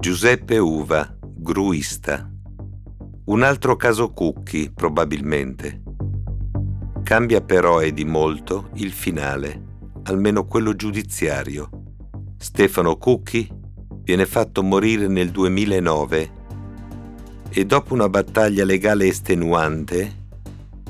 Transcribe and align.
Giuseppe 0.00 0.56
Uva, 0.56 1.14
gruista. 1.22 2.26
Un 3.26 3.42
altro 3.42 3.76
caso 3.76 4.14
Cucchi, 4.14 4.72
probabilmente. 4.74 5.82
Cambia 7.02 7.42
però 7.42 7.82
e 7.82 7.92
di 7.92 8.06
molto 8.06 8.70
il 8.76 8.92
finale, 8.92 9.62
almeno 10.04 10.46
quello 10.46 10.74
giudiziario. 10.74 11.68
Stefano 12.38 12.96
Cucchi 12.96 13.46
viene 14.02 14.24
fatto 14.24 14.62
morire 14.62 15.06
nel 15.06 15.30
2009 15.30 16.30
e 17.50 17.66
dopo 17.66 17.92
una 17.92 18.08
battaglia 18.08 18.64
legale 18.64 19.06
estenuante, 19.06 20.28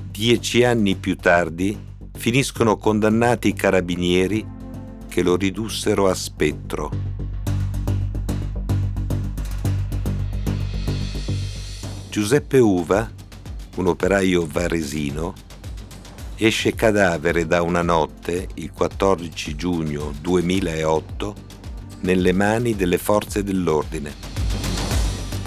dieci 0.09 0.63
anni 0.63 0.95
più 0.95 1.17
tardi, 1.17 1.77
finiscono 2.13 2.77
condannati 2.77 3.49
i 3.49 3.55
carabinieri 3.55 4.47
che 5.09 5.23
lo 5.25 5.35
ridussero 5.35 6.07
a 6.07 6.15
spettro. 6.15 7.10
Giuseppe 12.11 12.59
Uva, 12.59 13.09
un 13.77 13.87
operaio 13.87 14.45
varesino, 14.45 15.33
esce 16.35 16.75
cadavere 16.75 17.47
da 17.47 17.63
una 17.63 17.83
notte, 17.83 18.49
il 18.55 18.73
14 18.73 19.55
giugno 19.55 20.13
2008, 20.21 21.35
nelle 22.01 22.33
mani 22.33 22.75
delle 22.75 22.99
forze 22.99 23.45
dell'ordine. 23.45 24.13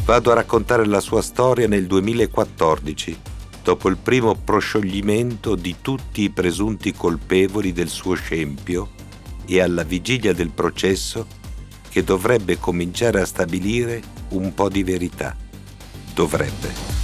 Vado 0.06 0.32
a 0.32 0.36
raccontare 0.36 0.86
la 0.86 1.02
sua 1.02 1.22
storia 1.22 1.68
nel 1.68 1.86
2014, 1.86 3.20
dopo 3.62 3.90
il 3.90 3.98
primo 3.98 4.34
proscioglimento 4.34 5.56
di 5.56 5.76
tutti 5.82 6.22
i 6.22 6.30
presunti 6.30 6.94
colpevoli 6.94 7.74
del 7.74 7.90
suo 7.90 8.14
scempio 8.14 8.92
e 9.46 9.60
alla 9.60 9.84
vigilia 9.84 10.32
del 10.32 10.52
processo 10.52 11.28
che 11.90 12.06
dovrebbe 12.06 12.58
cominciare 12.58 13.20
a 13.20 13.26
stabilire 13.26 14.02
un 14.30 14.54
po' 14.54 14.70
di 14.70 14.84
verità 14.84 15.43
dovrebbe. 16.14 17.02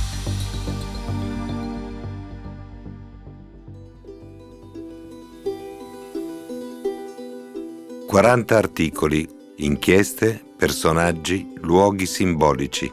Quaranta 8.05 8.57
articoli, 8.57 9.27
inchieste, 9.57 10.43
personaggi, 10.57 11.53
luoghi 11.61 12.05
simbolici. 12.05 12.91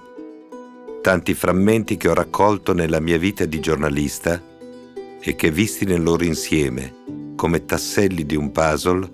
Tanti 1.00 1.34
frammenti 1.34 1.96
che 1.96 2.08
ho 2.08 2.14
raccolto 2.14 2.74
nella 2.74 3.00
mia 3.00 3.16
vita 3.16 3.44
di 3.46 3.58
giornalista 3.60 4.42
e 5.18 5.34
che 5.34 5.50
visti 5.50 5.84
nel 5.84 6.02
loro 6.02 6.24
insieme, 6.24 7.32
come 7.34 7.64
tasselli 7.64 8.26
di 8.26 8.36
un 8.36 8.52
puzzle, 8.52 9.10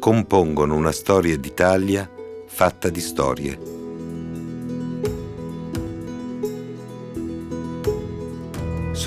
compongono 0.00 0.74
una 0.74 0.92
storia 0.92 1.36
d'Italia 1.36 2.10
fatta 2.46 2.88
di 2.88 3.00
storie. 3.00 3.77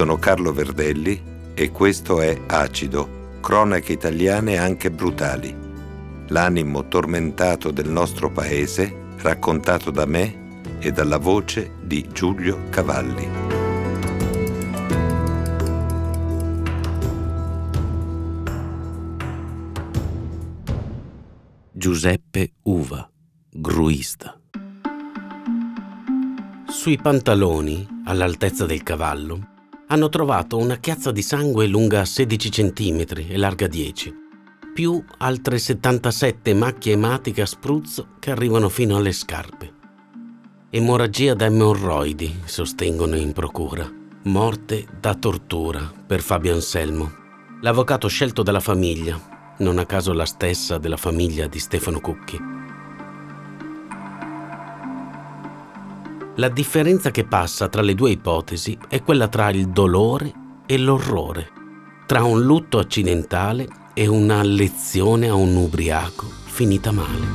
Sono 0.01 0.17
Carlo 0.17 0.51
Verdelli 0.51 1.21
e 1.53 1.69
questo 1.69 2.21
è 2.21 2.35
Acido, 2.47 3.37
cronache 3.39 3.91
italiane 3.91 4.57
anche 4.57 4.89
brutali. 4.89 5.55
L'animo 6.29 6.87
tormentato 6.87 7.69
del 7.69 7.87
nostro 7.87 8.31
paese 8.31 9.09
raccontato 9.17 9.91
da 9.91 10.07
me 10.07 10.79
e 10.79 10.91
dalla 10.91 11.19
voce 11.19 11.73
di 11.83 12.09
Giulio 12.11 12.63
Cavalli. 12.71 13.29
Giuseppe 21.69 22.53
Uva, 22.63 23.07
gruista. 23.51 24.35
Sui 26.67 26.97
pantaloni, 26.97 28.01
all'altezza 28.05 28.65
del 28.65 28.81
cavallo, 28.81 29.50
hanno 29.91 30.07
trovato 30.07 30.57
una 30.57 30.77
chiazza 30.77 31.11
di 31.11 31.21
sangue 31.21 31.67
lunga 31.67 32.05
16 32.05 32.49
cm 32.49 33.03
e 33.27 33.35
larga 33.35 33.67
10, 33.67 34.13
più 34.73 35.03
altre 35.17 35.59
77 35.59 36.53
macchie 36.53 36.93
ematiche 36.93 37.41
a 37.41 37.45
spruzzo 37.45 38.15
che 38.19 38.31
arrivano 38.31 38.69
fino 38.69 38.95
alle 38.95 39.11
scarpe. 39.11 39.73
Emorragia 40.69 41.33
da 41.33 41.43
emorroidi, 41.43 42.39
sostengono 42.45 43.17
in 43.17 43.33
procura. 43.33 43.85
Morte 44.23 44.87
da 44.97 45.13
tortura 45.13 45.91
per 46.07 46.21
Fabio 46.21 46.53
Anselmo, 46.53 47.11
l'avvocato 47.59 48.07
scelto 48.07 48.43
dalla 48.43 48.61
famiglia, 48.61 49.19
non 49.57 49.77
a 49.77 49.85
caso 49.85 50.13
la 50.13 50.25
stessa 50.25 50.77
della 50.77 50.95
famiglia 50.95 51.47
di 51.47 51.59
Stefano 51.59 51.99
Cucchi. 51.99 52.60
La 56.41 56.49
differenza 56.49 57.11
che 57.11 57.23
passa 57.23 57.67
tra 57.67 57.83
le 57.83 57.93
due 57.93 58.09
ipotesi 58.09 58.75
è 58.89 59.03
quella 59.03 59.27
tra 59.27 59.51
il 59.51 59.67
dolore 59.69 60.33
e 60.65 60.75
l'orrore, 60.79 61.51
tra 62.07 62.23
un 62.23 62.41
lutto 62.41 62.79
accidentale 62.79 63.67
e 63.93 64.07
una 64.07 64.41
lezione 64.41 65.29
a 65.29 65.35
un 65.35 65.55
ubriaco 65.55 66.25
finita 66.45 66.91
male. 66.91 67.27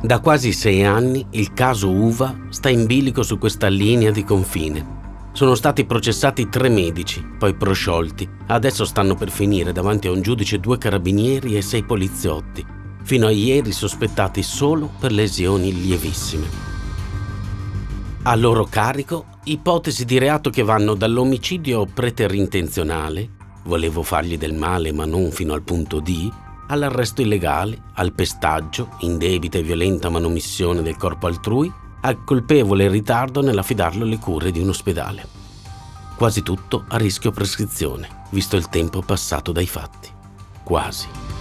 Da 0.00 0.20
quasi 0.20 0.52
sei 0.52 0.82
anni 0.82 1.26
il 1.32 1.52
caso 1.52 1.90
Uva 1.90 2.34
sta 2.48 2.70
in 2.70 2.86
bilico 2.86 3.22
su 3.22 3.36
questa 3.36 3.68
linea 3.68 4.10
di 4.10 4.24
confine. 4.24 5.00
Sono 5.32 5.54
stati 5.54 5.84
processati 5.84 6.48
tre 6.48 6.70
medici, 6.70 7.22
poi 7.38 7.52
prosciolti. 7.52 8.26
Adesso 8.46 8.86
stanno 8.86 9.14
per 9.14 9.30
finire 9.30 9.72
davanti 9.72 10.06
a 10.06 10.10
un 10.10 10.22
giudice 10.22 10.58
due 10.58 10.78
carabinieri 10.78 11.54
e 11.54 11.60
sei 11.60 11.82
poliziotti, 11.82 12.64
fino 13.02 13.26
a 13.26 13.30
ieri 13.30 13.72
sospettati 13.72 14.42
solo 14.42 14.90
per 14.98 15.12
lesioni 15.12 15.72
lievissime. 15.72 16.70
A 18.24 18.34
loro 18.36 18.64
carico 18.64 19.26
ipotesi 19.44 20.04
di 20.04 20.18
reato 20.18 20.50
che 20.50 20.62
vanno 20.62 20.94
dall'omicidio 20.94 21.86
preterintenzionale, 21.86 23.28
volevo 23.64 24.02
fargli 24.02 24.38
del 24.38 24.54
male 24.54 24.92
ma 24.92 25.04
non 25.04 25.30
fino 25.32 25.54
al 25.54 25.62
punto 25.62 25.98
di, 25.98 26.30
all'arresto 26.68 27.20
illegale, 27.22 27.76
al 27.94 28.12
pestaggio, 28.12 28.90
indebita 29.00 29.58
e 29.58 29.62
violenta 29.62 30.08
manomissione 30.08 30.82
del 30.82 30.96
corpo 30.96 31.26
altrui, 31.26 31.72
al 32.02 32.24
colpevole 32.24 32.88
ritardo 32.88 33.42
nell'affidarlo 33.42 34.04
alle 34.04 34.18
cure 34.18 34.50
di 34.50 34.60
un 34.60 34.68
ospedale. 34.68 35.26
Quasi 36.16 36.42
tutto 36.42 36.84
a 36.88 36.96
rischio 36.96 37.32
prescrizione, 37.32 38.08
visto 38.30 38.56
il 38.56 38.68
tempo 38.68 39.02
passato 39.02 39.50
dai 39.50 39.66
fatti. 39.66 40.08
Quasi. 40.62 41.31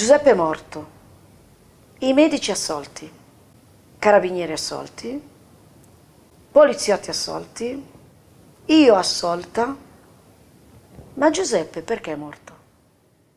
Giuseppe 0.00 0.30
è 0.30 0.34
morto. 0.34 0.86
I 1.98 2.14
medici 2.14 2.50
assolti. 2.50 3.06
Carabinieri 3.98 4.52
assolti. 4.52 5.20
Poliziotti 6.50 7.10
assolti. 7.10 7.82
Io 8.64 8.94
assolta. 8.94 9.76
Ma 11.12 11.28
Giuseppe 11.28 11.82
perché 11.82 12.12
è 12.12 12.16
morto? 12.16 12.54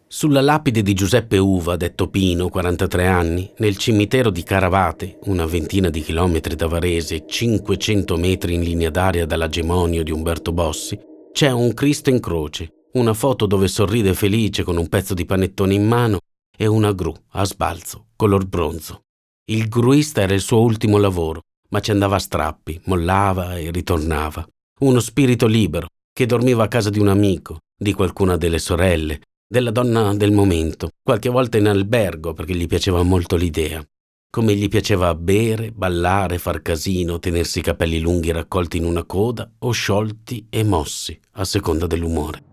Sulla 0.08 0.40
lapide 0.40 0.84
di 0.84 0.94
Giuseppe 0.94 1.38
Uva, 1.38 1.76
detto 1.76 2.08
Pino, 2.08 2.48
43 2.48 3.08
anni, 3.08 3.52
nel 3.58 3.76
cimitero 3.76 4.30
di 4.30 4.44
Caravate, 4.44 5.18
una 5.24 5.46
ventina 5.46 5.90
di 5.90 6.00
chilometri 6.00 6.56
da 6.56 6.68
Varese, 6.68 7.26
500 7.28 8.16
metri 8.16 8.54
in 8.54 8.62
linea 8.62 8.90
d'aria 8.90 9.26
dall'agemonio 9.26 10.02
di 10.02 10.12
Umberto 10.12 10.54
Bossi, 10.54 10.98
c'è 11.34 11.52
un 11.52 11.74
Cristo 11.74 12.10
in 12.10 12.22
croce, 12.22 12.70
una 12.94 13.14
foto 13.14 13.48
dove 13.48 13.68
sorride 13.68 14.14
felice 14.14 14.64
con 14.64 14.78
un 14.78 14.88
pezzo 14.88 15.14
di 15.14 15.26
panettone 15.26 15.74
in 15.74 15.86
mano 15.86 16.20
e 16.56 16.66
una 16.68 16.94
gru 16.94 17.14
a 17.32 17.44
sbalzo, 17.46 18.08
color 18.16 18.46
bronzo. 18.46 19.02
Il 19.46 19.68
gruista 19.68 20.22
era 20.22 20.34
il 20.34 20.42
suo 20.42 20.62
ultimo 20.62 20.98
lavoro, 20.98 21.42
ma 21.70 21.80
ci 21.80 21.92
andava 21.92 22.16
a 22.16 22.20
strappi, 22.20 22.80
mollava 22.86 23.58
e 23.58 23.72
ritornava. 23.72 24.48
Uno 24.82 25.00
spirito 25.00 25.48
libero, 25.48 25.88
che 26.14 26.26
dormiva 26.26 26.64
a 26.64 26.68
casa 26.68 26.90
di 26.90 27.00
un 27.00 27.08
amico, 27.08 27.58
di 27.76 27.94
qualcuna 27.94 28.38
delle 28.38 28.60
sorelle, 28.60 29.22
della 29.48 29.72
donna 29.72 30.14
del 30.16 30.32
momento, 30.32 30.90
qualche 31.04 31.30
volta 31.30 31.58
in 31.58 31.68
albergo 31.68 32.34
perché 32.34 32.56
gli 32.56 32.68
piaceva 32.68 33.04
molto 33.04 33.36
l'idea. 33.36 33.84
Come 34.30 34.56
gli 34.56 34.68
piaceva 34.68 35.14
bere, 35.14 35.72
ballare, 35.72 36.40
far 36.40 36.62
casino, 36.62 37.20
tenersi 37.20 37.60
i 37.60 37.64
capelli 37.64 38.00
lunghi 38.00 38.32
raccolti 38.32 38.78
in 38.78 38.86
una 38.86 39.04
coda 39.04 39.52
o 39.60 39.72
sciolti 39.72 40.48
e 40.50 40.64
mossi, 40.64 41.20
a 41.34 41.46
seconda 41.46 41.86
dell'umore. 41.86 42.44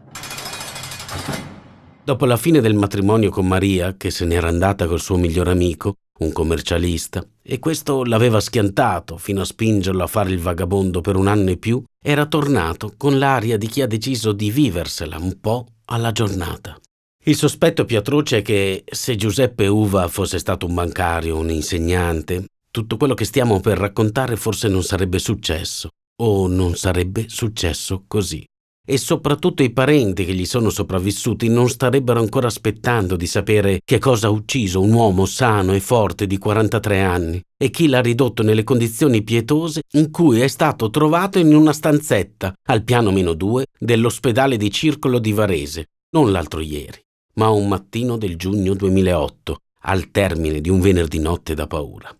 Dopo 2.02 2.24
la 2.24 2.38
fine 2.38 2.60
del 2.60 2.74
matrimonio 2.74 3.30
con 3.30 3.46
Maria, 3.46 3.94
che 3.96 4.10
se 4.10 4.24
n'era 4.24 4.48
andata 4.48 4.86
col 4.86 5.00
suo 5.00 5.16
miglior 5.16 5.48
amico, 5.48 5.96
un 6.20 6.32
commercialista, 6.32 7.24
e 7.42 7.58
questo 7.58 8.04
l'aveva 8.04 8.40
schiantato 8.40 9.18
fino 9.18 9.42
a 9.42 9.44
spingerlo 9.44 10.02
a 10.02 10.06
fare 10.06 10.30
il 10.30 10.38
vagabondo 10.38 11.02
per 11.02 11.16
un 11.16 11.26
anno 11.26 11.50
e 11.50 11.58
più, 11.58 11.82
era 12.02 12.26
tornato 12.26 12.94
con 12.96 13.18
l'aria 13.18 13.58
di 13.58 13.66
chi 13.66 13.82
ha 13.82 13.86
deciso 13.86 14.32
di 14.32 14.50
viversela 14.50 15.18
un 15.18 15.38
po' 15.40 15.66
alla 15.86 16.10
giornata. 16.10 16.78
Il 17.24 17.36
sospetto 17.36 17.84
più 17.84 17.98
atroce 17.98 18.38
è 18.38 18.42
che 18.42 18.82
se 18.90 19.14
Giuseppe 19.14 19.66
Uva 19.66 20.08
fosse 20.08 20.38
stato 20.38 20.64
un 20.66 20.74
bancario, 20.74 21.36
un 21.36 21.50
insegnante, 21.50 22.46
tutto 22.70 22.96
quello 22.96 23.14
che 23.14 23.26
stiamo 23.26 23.60
per 23.60 23.76
raccontare 23.76 24.36
forse 24.36 24.68
non 24.68 24.82
sarebbe 24.82 25.18
successo, 25.18 25.90
o 26.22 26.46
non 26.46 26.76
sarebbe 26.76 27.26
successo 27.28 28.04
così. 28.06 28.42
E 28.90 28.98
soprattutto 28.98 29.62
i 29.62 29.70
parenti 29.70 30.24
che 30.24 30.34
gli 30.34 30.44
sono 30.44 30.68
sopravvissuti 30.68 31.46
non 31.48 31.68
starebbero 31.68 32.18
ancora 32.18 32.48
aspettando 32.48 33.14
di 33.14 33.28
sapere 33.28 33.82
che 33.84 34.00
cosa 34.00 34.26
ha 34.26 34.30
ucciso 34.30 34.80
un 34.80 34.92
uomo 34.92 35.26
sano 35.26 35.74
e 35.74 35.78
forte 35.78 36.26
di 36.26 36.38
43 36.38 37.00
anni 37.00 37.40
e 37.56 37.70
chi 37.70 37.86
l'ha 37.86 38.00
ridotto 38.00 38.42
nelle 38.42 38.64
condizioni 38.64 39.22
pietose 39.22 39.82
in 39.92 40.10
cui 40.10 40.40
è 40.40 40.48
stato 40.48 40.90
trovato 40.90 41.38
in 41.38 41.54
una 41.54 41.72
stanzetta 41.72 42.52
al 42.64 42.82
piano 42.82 43.12
meno 43.12 43.34
2 43.34 43.66
dell'ospedale 43.78 44.56
di 44.56 44.72
Circolo 44.72 45.20
di 45.20 45.30
Varese, 45.30 45.90
non 46.16 46.32
l'altro 46.32 46.58
ieri, 46.58 47.00
ma 47.34 47.48
un 47.48 47.68
mattino 47.68 48.16
del 48.16 48.34
giugno 48.34 48.74
2008, 48.74 49.58
al 49.82 50.10
termine 50.10 50.60
di 50.60 50.68
un 50.68 50.80
venerdì 50.80 51.20
notte 51.20 51.54
da 51.54 51.68
paura. 51.68 52.12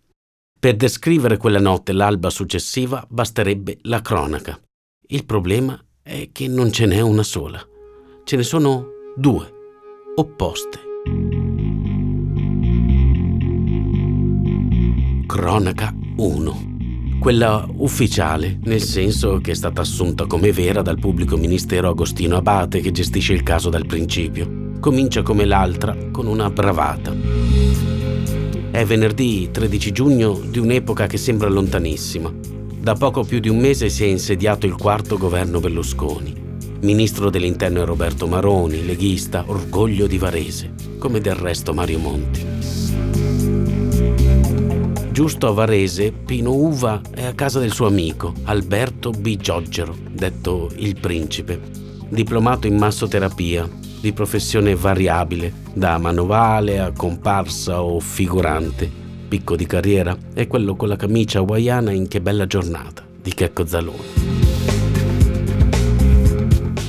Per 0.56 0.76
descrivere 0.76 1.36
quella 1.36 1.58
notte 1.58 1.90
l'alba 1.90 2.30
successiva 2.30 3.04
basterebbe 3.08 3.78
la 3.82 4.00
cronaca. 4.00 4.56
Il 5.08 5.26
problema 5.26 5.76
è 6.10 6.30
che 6.32 6.48
non 6.48 6.72
ce 6.72 6.86
n'è 6.86 7.00
una 7.00 7.22
sola. 7.22 7.64
Ce 8.24 8.34
ne 8.34 8.42
sono 8.42 8.86
due, 9.14 9.48
opposte. 10.16 10.80
Cronaca 15.24 15.94
1. 16.16 16.68
Quella 17.20 17.64
ufficiale, 17.76 18.58
nel 18.64 18.80
senso 18.80 19.38
che 19.40 19.52
è 19.52 19.54
stata 19.54 19.82
assunta 19.82 20.26
come 20.26 20.50
vera 20.50 20.82
dal 20.82 20.98
pubblico 20.98 21.36
ministero 21.36 21.90
Agostino 21.90 22.36
Abate 22.36 22.80
che 22.80 22.90
gestisce 22.90 23.32
il 23.32 23.44
caso 23.44 23.68
dal 23.68 23.86
principio. 23.86 24.78
Comincia 24.80 25.22
come 25.22 25.44
l'altra 25.44 25.96
con 26.10 26.26
una 26.26 26.50
bravata. 26.50 27.14
È 28.72 28.84
venerdì 28.84 29.48
13 29.52 29.92
giugno 29.92 30.40
di 30.44 30.58
un'epoca 30.58 31.06
che 31.06 31.18
sembra 31.18 31.48
lontanissima, 31.48 32.32
da 32.80 32.94
poco 32.94 33.24
più 33.24 33.40
di 33.40 33.50
un 33.50 33.58
mese 33.58 33.90
si 33.90 34.04
è 34.04 34.06
insediato 34.06 34.64
il 34.64 34.74
quarto 34.74 35.18
governo 35.18 35.60
Berlusconi. 35.60 36.48
Ministro 36.80 37.28
dell'Interno 37.28 37.82
è 37.82 37.84
Roberto 37.84 38.26
Maroni, 38.26 38.86
leghista, 38.86 39.44
orgoglio 39.46 40.06
di 40.06 40.16
Varese, 40.16 40.72
come 40.98 41.20
del 41.20 41.34
resto 41.34 41.74
Mario 41.74 41.98
Monti. 41.98 42.46
Giusto 45.10 45.48
a 45.48 45.52
Varese, 45.52 46.10
Pino 46.12 46.54
Uva 46.54 47.02
è 47.10 47.26
a 47.26 47.34
casa 47.34 47.60
del 47.60 47.72
suo 47.72 47.86
amico, 47.86 48.32
Alberto 48.44 49.10
B. 49.10 49.36
Giogero, 49.36 49.94
detto 50.10 50.70
il 50.76 50.98
principe, 50.98 51.60
diplomato 52.08 52.66
in 52.66 52.76
massoterapia, 52.78 53.68
di 54.00 54.14
professione 54.14 54.74
variabile, 54.74 55.52
da 55.74 55.98
manovale 55.98 56.78
a 56.80 56.92
comparsa 56.92 57.82
o 57.82 58.00
figurante 58.00 58.99
picco 59.30 59.54
di 59.54 59.64
carriera 59.64 60.16
è 60.34 60.48
quello 60.48 60.74
con 60.74 60.88
la 60.88 60.96
camicia 60.96 61.38
hawaiana 61.38 61.92
in 61.92 62.08
Che 62.08 62.20
bella 62.20 62.48
giornata 62.48 63.06
di 63.22 63.32
Checco 63.32 63.64
Zalone. 63.64 64.28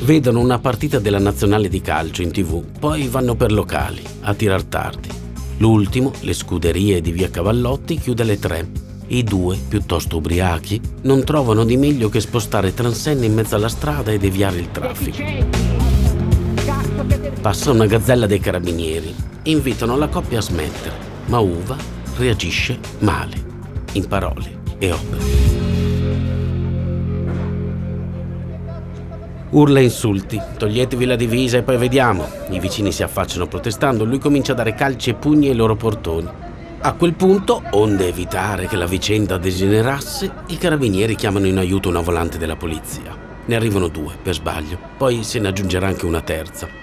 Vedono 0.01 0.39
una 0.39 0.57
partita 0.57 0.97
della 0.97 1.19
nazionale 1.19 1.69
di 1.69 1.81
calcio 1.81 2.23
in 2.23 2.31
tv, 2.31 2.65
poi 2.79 3.07
vanno 3.09 3.35
per 3.35 3.51
locali 3.51 4.01
a 4.21 4.33
tirar 4.33 4.63
tardi. 4.63 5.07
L'ultimo, 5.57 6.13
le 6.21 6.33
scuderie 6.33 6.99
di 6.99 7.11
via 7.11 7.29
Cavallotti, 7.29 7.99
chiude 7.99 8.23
alle 8.23 8.39
tre. 8.39 8.67
I 9.09 9.23
due, 9.23 9.59
piuttosto 9.67 10.17
ubriachi, 10.17 10.81
non 11.03 11.23
trovano 11.23 11.63
di 11.63 11.77
meglio 11.77 12.09
che 12.09 12.21
spostare 12.21 12.73
transenne 12.73 13.27
in 13.27 13.35
mezzo 13.35 13.55
alla 13.55 13.69
strada 13.69 14.11
e 14.11 14.17
deviare 14.17 14.57
il 14.57 14.71
traffico. 14.71 15.21
Passa 17.39 17.69
una 17.69 17.85
gazzella 17.85 18.25
dei 18.25 18.39
carabinieri. 18.39 19.13
Invitano 19.43 19.95
la 19.95 20.07
coppia 20.07 20.39
a 20.39 20.41
smettere, 20.41 20.95
ma 21.27 21.37
Uva 21.37 21.99
reagisce 22.21 22.77
male, 22.99 23.35
in 23.93 24.07
parole 24.07 24.59
e 24.77 24.91
opere. 24.91 25.23
Urla 29.49 29.79
insulti, 29.79 30.39
toglietevi 30.57 31.05
la 31.05 31.15
divisa 31.15 31.57
e 31.57 31.63
poi 31.63 31.77
vediamo. 31.77 32.29
I 32.51 32.59
vicini 32.59 32.91
si 32.91 33.01
affacciano 33.01 33.47
protestando, 33.47 34.05
lui 34.05 34.19
comincia 34.19 34.51
a 34.51 34.55
dare 34.55 34.75
calci 34.75 35.09
e 35.09 35.15
pugni 35.15 35.47
ai 35.47 35.55
loro 35.55 35.75
portoni. 35.75 36.29
A 36.83 36.93
quel 36.93 37.13
punto, 37.15 37.63
onde 37.71 38.07
evitare 38.07 38.67
che 38.67 38.75
la 38.75 38.85
vicenda 38.85 39.37
degenerasse, 39.37 40.31
i 40.47 40.57
carabinieri 40.57 41.15
chiamano 41.15 41.47
in 41.47 41.57
aiuto 41.57 41.89
una 41.89 42.01
volante 42.01 42.37
della 42.37 42.55
polizia. 42.55 43.17
Ne 43.45 43.55
arrivano 43.55 43.87
due, 43.87 44.13
per 44.21 44.35
sbaglio, 44.35 44.77
poi 44.95 45.23
se 45.23 45.39
ne 45.39 45.47
aggiungerà 45.47 45.87
anche 45.87 46.05
una 46.05 46.21
terza. 46.21 46.80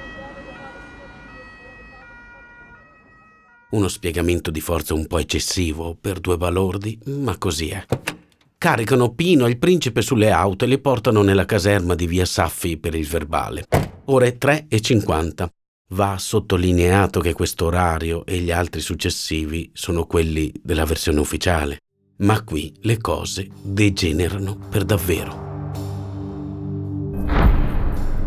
Uno 3.70 3.88
spiegamento 3.88 4.50
di 4.50 4.62
forza 4.62 4.94
un 4.94 5.06
po' 5.06 5.18
eccessivo 5.18 5.94
per 6.00 6.20
due 6.20 6.38
balordi, 6.38 6.98
ma 7.04 7.36
così 7.36 7.68
è. 7.68 7.84
Caricano 8.56 9.12
Pino 9.12 9.44
e 9.44 9.50
il 9.50 9.58
principe 9.58 10.00
sulle 10.00 10.30
auto 10.30 10.64
e 10.64 10.68
li 10.68 10.78
portano 10.78 11.20
nella 11.20 11.44
caserma 11.44 11.94
di 11.94 12.06
via 12.06 12.24
Saffi 12.24 12.78
per 12.78 12.94
il 12.94 13.06
verbale. 13.06 13.66
Ore 14.06 14.38
3 14.38 14.66
e 14.68 14.80
50. 14.80 15.50
Va 15.90 16.16
sottolineato 16.18 17.20
che 17.20 17.34
questo 17.34 17.66
orario 17.66 18.24
e 18.24 18.38
gli 18.38 18.50
altri 18.50 18.80
successivi 18.80 19.70
sono 19.74 20.06
quelli 20.06 20.50
della 20.62 20.86
versione 20.86 21.20
ufficiale, 21.20 21.80
ma 22.20 22.42
qui 22.42 22.74
le 22.80 22.96
cose 22.96 23.48
degenerano 23.60 24.56
per 24.70 24.84
davvero. 24.84 25.46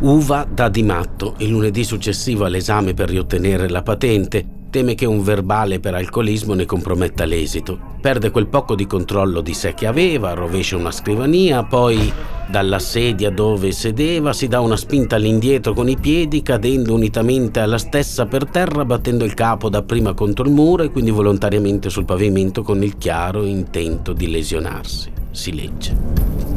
Uva 0.01 0.43
dà 0.43 0.69
di 0.69 0.83
matto 0.83 1.33
il 1.39 1.49
lunedì 1.49 1.83
successivo 1.83 2.45
all'esame 2.45 2.93
per 2.93 3.09
riottenere 3.09 3.67
la 3.69 3.81
patente 3.81 4.59
Teme 4.71 4.95
che 4.95 5.05
un 5.05 5.21
verbale 5.21 5.81
per 5.81 5.95
alcolismo 5.95 6.53
ne 6.53 6.65
comprometta 6.65 7.25
l'esito. 7.25 7.77
Perde 7.99 8.31
quel 8.31 8.47
poco 8.47 8.73
di 8.73 8.87
controllo 8.87 9.41
di 9.41 9.53
sé 9.53 9.73
che 9.73 9.85
aveva, 9.85 10.33
rovescia 10.33 10.77
una 10.77 10.91
scrivania, 10.91 11.65
poi 11.65 12.09
dalla 12.49 12.79
sedia 12.79 13.31
dove 13.31 13.73
sedeva 13.73 14.31
si 14.31 14.47
dà 14.47 14.61
una 14.61 14.77
spinta 14.77 15.17
all'indietro 15.17 15.73
con 15.73 15.89
i 15.89 15.97
piedi, 15.97 16.41
cadendo 16.41 16.93
unitamente 16.93 17.59
alla 17.59 17.77
stessa 17.77 18.25
per 18.27 18.45
terra, 18.45 18.85
battendo 18.85 19.25
il 19.25 19.33
capo 19.33 19.67
dapprima 19.67 20.13
contro 20.13 20.45
il 20.45 20.51
muro 20.51 20.83
e 20.83 20.89
quindi 20.89 21.11
volontariamente 21.11 21.89
sul 21.89 22.05
pavimento 22.05 22.63
con 22.63 22.81
il 22.81 22.97
chiaro 22.97 23.43
intento 23.43 24.13
di 24.13 24.31
lesionarsi. 24.31 25.11
Si 25.31 25.53
legge. 25.53 26.50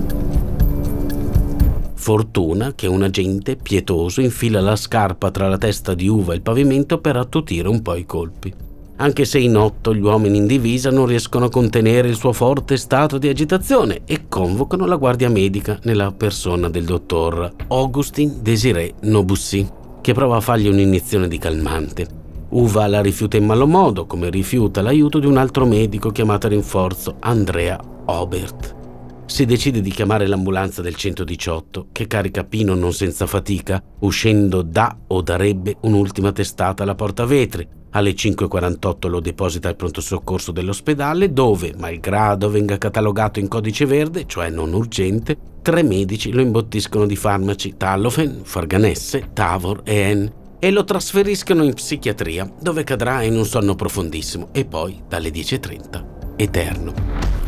Fortuna 2.05 2.75
che 2.75 2.87
un 2.87 3.03
agente 3.03 3.57
pietoso 3.57 4.21
infila 4.21 4.61
la 4.61 4.77
scarpa 4.77 5.31
tra 5.31 5.49
la 5.49 5.57
testa 5.57 5.95
di 5.95 6.07
Uva 6.07 6.35
e 6.35 6.37
il 6.37 6.43
pavimento 6.43 6.99
per 6.99 7.17
attutire 7.17 7.67
un 7.67 7.81
po' 7.81 7.95
i 7.95 8.05
colpi. 8.05 8.53
Anche 8.97 9.25
se 9.25 9.39
in 9.39 9.57
otto 9.57 9.95
gli 9.95 10.03
uomini 10.03 10.37
in 10.37 10.47
divisa 10.47 10.91
non 10.91 11.07
riescono 11.07 11.47
a 11.47 11.49
contenere 11.49 12.09
il 12.09 12.17
suo 12.17 12.35
forte 12.35 12.77
stato 12.77 13.17
di 13.17 13.29
agitazione 13.29 14.03
e 14.05 14.29
convocano 14.29 14.85
la 14.85 14.97
guardia 14.97 15.31
medica 15.31 15.79
nella 15.85 16.13
persona 16.13 16.69
del 16.69 16.85
dottor 16.85 17.51
Augustin 17.69 18.43
Désiré 18.43 18.93
Nobussi, 19.01 19.67
che 20.03 20.13
prova 20.13 20.37
a 20.37 20.41
fargli 20.43 20.69
un'iniezione 20.69 21.27
di 21.27 21.39
calmante. 21.39 22.07
Uva 22.51 22.87
la 22.87 23.01
rifiuta 23.01 23.39
in 23.39 23.47
malo 23.47 23.67
modo, 23.67 24.05
come 24.05 24.29
rifiuta 24.29 24.83
l'aiuto 24.83 25.21
di 25.21 25.27
un 25.27 25.39
altro 25.39 25.65
medico 25.65 26.11
chiamato 26.11 26.49
a 26.49 26.51
rinforzo, 26.51 27.17
Andrea 27.21 27.81
Obert 28.05 28.83
si 29.27 29.47
decide 29.47 29.81
di 29.81 29.91
chiamare 29.91 30.27
l'ambulanza 30.27 30.83
del 30.83 30.95
118 30.95 31.89
che 31.93 32.07
carica 32.07 32.45
Pino 32.45 32.75
non 32.75 32.93
senza 32.93 33.27
fatica, 33.27 33.83
uscendo 34.01 34.63
da 34.63 34.97
o 35.09 35.23
darebbe 35.23 35.77
un'ultima 35.81 36.33
testata 36.33 36.83
alla 36.83 36.95
porta 36.95 37.25
vetri. 37.25 37.67
Alle 37.91 38.13
5.48 38.13 39.09
lo 39.09 39.21
deposita 39.21 39.69
al 39.69 39.77
pronto 39.77 40.01
soccorso 40.01 40.51
dell'ospedale 40.53 41.33
dove, 41.33 41.75
malgrado 41.77 42.51
venga 42.51 42.77
catalogato 42.77 43.39
in 43.39 43.49
codice 43.49 43.87
verde, 43.87 44.25
cioè 44.27 44.51
non 44.51 44.73
urgente, 44.73 45.37
tre 45.63 45.83
medici 45.83 46.33
lo 46.33 46.41
imbottiscono 46.41 47.07
di 47.07 47.17
farmaci 47.17 47.77
Talofen, 47.77 48.41
Farganesse, 48.43 49.31
Tavor 49.33 49.83
e 49.85 49.95
En 49.95 50.33
e 50.59 50.71
lo 50.71 50.85
trasferiscono 50.85 51.63
in 51.63 51.75
psichiatria 51.75 52.51
dove 52.59 52.85
cadrà 52.85 53.23
in 53.23 53.37
un 53.37 53.45
sonno 53.45 53.75
profondissimo 53.75 54.49
e 54.53 54.65
poi 54.65 55.03
dalle 55.07 55.29
10.30 55.29 56.05
eterno. 56.37 57.44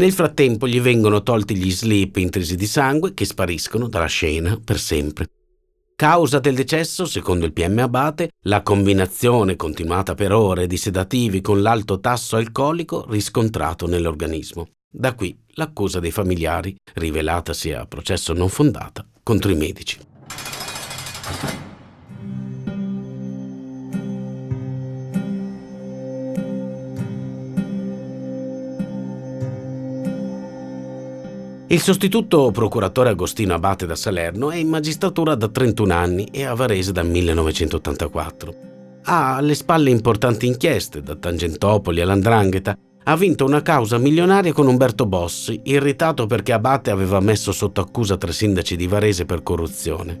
Nel 0.00 0.12
frattempo 0.12 0.66
gli 0.66 0.80
vengono 0.80 1.22
tolti 1.22 1.54
gli 1.54 1.70
slip 1.70 2.16
intrisi 2.16 2.56
di 2.56 2.64
sangue 2.64 3.12
che 3.12 3.26
spariscono 3.26 3.86
dalla 3.86 4.06
scena 4.06 4.58
per 4.58 4.78
sempre. 4.78 5.26
Causa 5.94 6.38
del 6.38 6.54
decesso, 6.54 7.04
secondo 7.04 7.44
il 7.44 7.52
PM 7.52 7.80
Abate, 7.80 8.30
la 8.44 8.62
combinazione 8.62 9.56
continuata 9.56 10.14
per 10.14 10.32
ore 10.32 10.66
di 10.66 10.78
sedativi 10.78 11.42
con 11.42 11.60
l'alto 11.60 12.00
tasso 12.00 12.36
alcolico 12.36 13.04
riscontrato 13.10 13.86
nell'organismo. 13.86 14.68
Da 14.90 15.14
qui 15.14 15.38
l'accusa 15.48 16.00
dei 16.00 16.12
familiari, 16.12 16.74
rivelatasi 16.94 17.72
a 17.72 17.84
processo 17.84 18.32
non 18.32 18.48
fondata, 18.48 19.06
contro 19.22 19.50
i 19.50 19.54
medici. 19.54 19.98
Il 31.72 31.80
sostituto 31.80 32.50
procuratore 32.50 33.10
Agostino 33.10 33.54
Abate 33.54 33.86
da 33.86 33.94
Salerno 33.94 34.50
è 34.50 34.56
in 34.56 34.68
magistratura 34.68 35.36
da 35.36 35.46
31 35.46 35.94
anni 35.94 36.24
e 36.24 36.42
a 36.42 36.52
Varese 36.52 36.90
dal 36.90 37.06
1984. 37.06 38.54
Ha 39.04 39.36
alle 39.36 39.54
spalle 39.54 39.90
importanti 39.90 40.48
inchieste, 40.48 41.00
da 41.00 41.14
Tangentopoli 41.14 42.00
all'Andrangheta, 42.00 42.76
ha 43.04 43.16
vinto 43.16 43.44
una 43.44 43.62
causa 43.62 43.98
milionaria 43.98 44.52
con 44.52 44.66
Umberto 44.66 45.06
Bossi, 45.06 45.60
irritato 45.62 46.26
perché 46.26 46.52
Abate 46.52 46.90
aveva 46.90 47.20
messo 47.20 47.52
sotto 47.52 47.80
accusa 47.80 48.16
tre 48.16 48.32
sindaci 48.32 48.74
di 48.74 48.88
Varese 48.88 49.24
per 49.24 49.44
corruzione. 49.44 50.20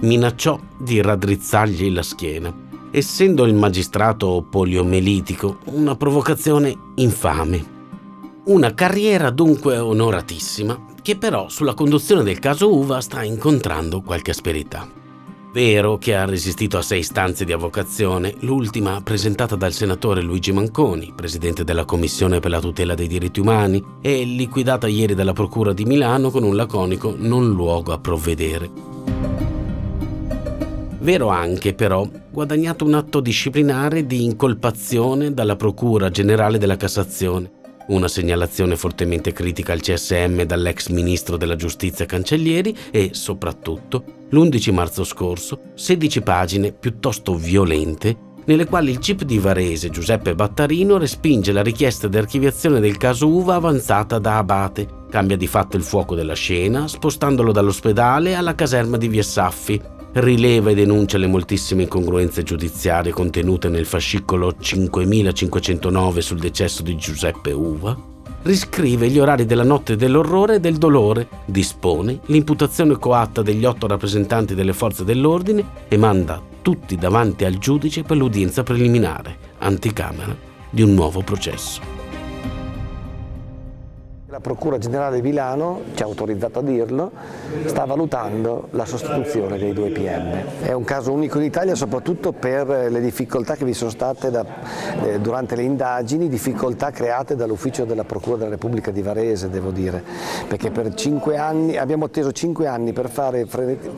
Minacciò 0.00 0.60
di 0.78 1.00
raddrizzargli 1.00 1.90
la 1.90 2.02
schiena, 2.02 2.54
essendo 2.90 3.46
il 3.46 3.54
magistrato 3.54 4.46
poliomelitico 4.50 5.60
una 5.68 5.96
provocazione 5.96 6.76
infame. 6.96 7.80
Una 8.44 8.74
carriera 8.74 9.30
dunque 9.30 9.78
onoratissima, 9.78 10.86
che 11.00 11.16
però 11.16 11.48
sulla 11.48 11.74
conduzione 11.74 12.24
del 12.24 12.40
caso 12.40 12.74
Uva 12.74 13.00
sta 13.00 13.22
incontrando 13.22 14.02
qualche 14.02 14.32
asperità. 14.32 14.90
Vero 15.52 15.96
che 15.96 16.16
ha 16.16 16.24
resistito 16.24 16.76
a 16.76 16.82
sei 16.82 16.98
istanze 16.98 17.44
di 17.44 17.52
avocazione, 17.52 18.34
l'ultima 18.40 19.00
presentata 19.00 19.54
dal 19.54 19.72
senatore 19.72 20.22
Luigi 20.22 20.50
Manconi, 20.50 21.12
presidente 21.14 21.62
della 21.62 21.84
Commissione 21.84 22.40
per 22.40 22.50
la 22.50 22.58
tutela 22.58 22.96
dei 22.96 23.06
diritti 23.06 23.38
umani, 23.38 23.80
e 24.00 24.24
liquidata 24.24 24.88
ieri 24.88 25.14
dalla 25.14 25.34
Procura 25.34 25.72
di 25.72 25.84
Milano 25.84 26.32
con 26.32 26.42
un 26.42 26.56
laconico 26.56 27.14
non 27.16 27.48
luogo 27.48 27.92
a 27.92 28.00
provvedere. 28.00 28.68
Vero 30.98 31.28
anche, 31.28 31.74
però, 31.74 32.08
guadagnato 32.28 32.84
un 32.84 32.94
atto 32.94 33.20
disciplinare 33.20 34.04
di 34.04 34.24
incolpazione 34.24 35.32
dalla 35.32 35.54
Procura 35.54 36.10
Generale 36.10 36.58
della 36.58 36.76
Cassazione, 36.76 37.60
una 37.88 38.08
segnalazione 38.08 38.76
fortemente 38.76 39.32
critica 39.32 39.72
al 39.72 39.80
CSM 39.80 40.42
dall'ex 40.42 40.88
ministro 40.88 41.36
della 41.36 41.56
giustizia 41.56 42.06
Cancellieri 42.06 42.76
e, 42.90 43.10
soprattutto, 43.12 44.04
l'11 44.30 44.72
marzo 44.72 45.04
scorso, 45.04 45.60
16 45.74 46.22
pagine 46.22 46.72
piuttosto 46.72 47.34
violente 47.34 48.30
nelle 48.44 48.66
quali 48.66 48.90
il 48.90 48.98
CIP 48.98 49.22
di 49.22 49.38
Varese 49.38 49.90
Giuseppe 49.90 50.34
Battarino 50.34 50.98
respinge 50.98 51.52
la 51.52 51.62
richiesta 51.62 52.08
di 52.08 52.18
archiviazione 52.18 52.80
del 52.80 52.96
caso 52.96 53.28
Uva 53.28 53.54
avanzata 53.54 54.18
da 54.18 54.38
Abate, 54.38 54.88
cambia 55.10 55.36
di 55.36 55.46
fatto 55.46 55.76
il 55.76 55.84
fuoco 55.84 56.16
della 56.16 56.34
scena, 56.34 56.88
spostandolo 56.88 57.52
dall'ospedale 57.52 58.34
alla 58.34 58.56
caserma 58.56 58.96
di 58.96 59.06
Via 59.06 59.22
Saffi, 59.22 59.80
rileva 60.14 60.70
e 60.70 60.74
denuncia 60.74 61.18
le 61.18 61.26
moltissime 61.26 61.82
incongruenze 61.82 62.42
giudiziarie 62.42 63.12
contenute 63.12 63.68
nel 63.68 63.86
fascicolo 63.86 64.54
5509 64.58 66.20
sul 66.20 66.38
decesso 66.38 66.82
di 66.82 66.96
Giuseppe 66.96 67.52
Uva, 67.52 67.96
riscrive 68.42 69.08
gli 69.08 69.18
orari 69.18 69.46
della 69.46 69.64
notte 69.64 69.96
dell'orrore 69.96 70.56
e 70.56 70.60
del 70.60 70.76
dolore, 70.76 71.28
dispone 71.46 72.20
l'imputazione 72.26 72.98
coatta 72.98 73.42
degli 73.42 73.64
otto 73.64 73.86
rappresentanti 73.86 74.54
delle 74.54 74.72
forze 74.72 75.04
dell'ordine 75.04 75.64
e 75.88 75.96
manda 75.96 76.40
tutti 76.60 76.96
davanti 76.96 77.44
al 77.44 77.58
giudice 77.58 78.02
per 78.02 78.16
l'udienza 78.16 78.62
preliminare, 78.62 79.36
anticamera, 79.58 80.36
di 80.70 80.82
un 80.82 80.94
nuovo 80.94 81.22
processo. 81.22 82.01
La 84.32 84.40
Procura 84.40 84.78
Generale 84.78 85.16
di 85.16 85.28
Milano, 85.28 85.82
ci 85.92 86.02
ha 86.02 86.06
autorizzato 86.06 86.60
a 86.60 86.62
dirlo, 86.62 87.10
sta 87.66 87.84
valutando 87.84 88.68
la 88.70 88.86
sostituzione 88.86 89.58
dei 89.58 89.74
due 89.74 89.90
PM. 89.90 90.62
È 90.62 90.72
un 90.72 90.84
caso 90.84 91.12
unico 91.12 91.36
in 91.36 91.44
Italia 91.44 91.74
soprattutto 91.74 92.32
per 92.32 92.66
le 92.66 93.00
difficoltà 93.02 93.56
che 93.56 93.66
vi 93.66 93.74
sono 93.74 93.90
state 93.90 94.30
da, 94.30 94.42
eh, 95.04 95.20
durante 95.20 95.54
le 95.54 95.64
indagini, 95.64 96.30
difficoltà 96.30 96.90
create 96.92 97.36
dall'ufficio 97.36 97.84
della 97.84 98.04
Procura 98.04 98.38
della 98.38 98.48
Repubblica 98.48 98.90
di 98.90 99.02
Varese, 99.02 99.50
devo 99.50 99.70
dire, 99.70 100.02
perché 100.48 100.70
per 100.70 100.94
cinque 100.94 101.36
anni, 101.36 101.76
abbiamo 101.76 102.06
atteso 102.06 102.32
cinque 102.32 102.66
anni 102.66 102.94
per 102.94 103.10
fare, 103.10 103.46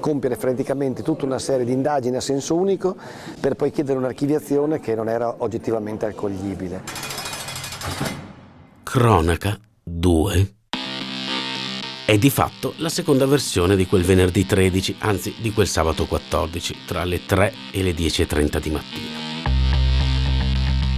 compiere 0.01 0.35
freneticamente 0.35 1.05
tutta 1.05 1.27
una 1.27 1.39
serie 1.39 1.65
di 1.65 1.71
indagini 1.71 2.17
a 2.17 2.21
senso 2.21 2.57
unico 2.57 2.97
per 3.39 3.55
poi 3.55 3.71
chiedere 3.71 3.99
un'archiviazione 3.99 4.81
che 4.81 4.97
non 4.97 5.09
era 5.09 5.33
oggettivamente 5.39 6.07
accoglibile. 6.07 6.83
Cronaca 8.83 9.57
2 9.85 10.55
è 12.07 12.17
di 12.17 12.31
fatto 12.31 12.73
la 12.79 12.89
seconda 12.89 13.27
versione 13.27 13.77
di 13.77 13.87
quel 13.87 14.03
venerdì 14.03 14.47
13, 14.47 14.97
anzi 15.01 15.35
di 15.39 15.53
quel 15.53 15.67
sabato 15.67 16.07
14, 16.07 16.77
tra 16.87 17.05
le 17.05 17.25
3 17.27 17.53
e 17.71 17.83
le 17.83 17.93
10.30 17.93 18.61
di 18.61 18.71
mattina. 18.71 19.24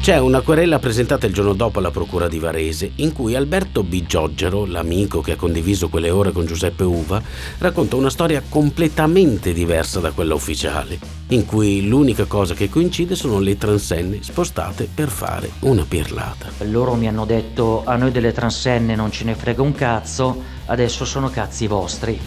C'è 0.07 0.19
una 0.19 0.41
querela 0.41 0.79
presentata 0.79 1.27
il 1.27 1.33
giorno 1.33 1.53
dopo 1.53 1.81
alla 1.81 1.91
Procura 1.91 2.29
di 2.29 2.39
Varese, 2.39 2.93
in 2.95 3.13
cui 3.13 3.35
Alberto 3.35 3.83
Bigiogero, 3.83 4.65
l'amico 4.65 5.21
che 5.21 5.33
ha 5.33 5.37
condiviso 5.37 5.89
quelle 5.89 6.11
ore 6.11 6.31
con 6.31 6.47
Giuseppe 6.47 6.85
Uva, 6.85 7.21
racconta 7.59 7.97
una 7.97 8.09
storia 8.09 8.41
completamente 8.49 9.53
diversa 9.53 9.99
da 9.99 10.13
quella 10.13 10.35
ufficiale, 10.35 10.97
in 11.31 11.45
cui 11.45 11.89
l'unica 11.89 12.27
cosa 12.27 12.55
che 12.55 12.69
coincide 12.69 13.17
sono 13.17 13.41
le 13.41 13.59
transenne 13.59 14.23
spostate 14.23 14.89
per 14.95 15.09
fare 15.09 15.51
una 15.63 15.85
pirlata. 15.85 16.51
Loro 16.59 16.95
mi 16.95 17.09
hanno 17.09 17.25
detto 17.25 17.83
a 17.85 17.97
noi 17.97 18.13
delle 18.13 18.33
transenne 18.33 18.95
non 18.95 19.11
ce 19.11 19.25
ne 19.25 19.35
frega 19.35 19.61
un 19.61 19.73
cazzo, 19.73 20.41
adesso 20.67 21.05
sono 21.05 21.31
cazzi 21.31 21.67
vostri. 21.67 22.21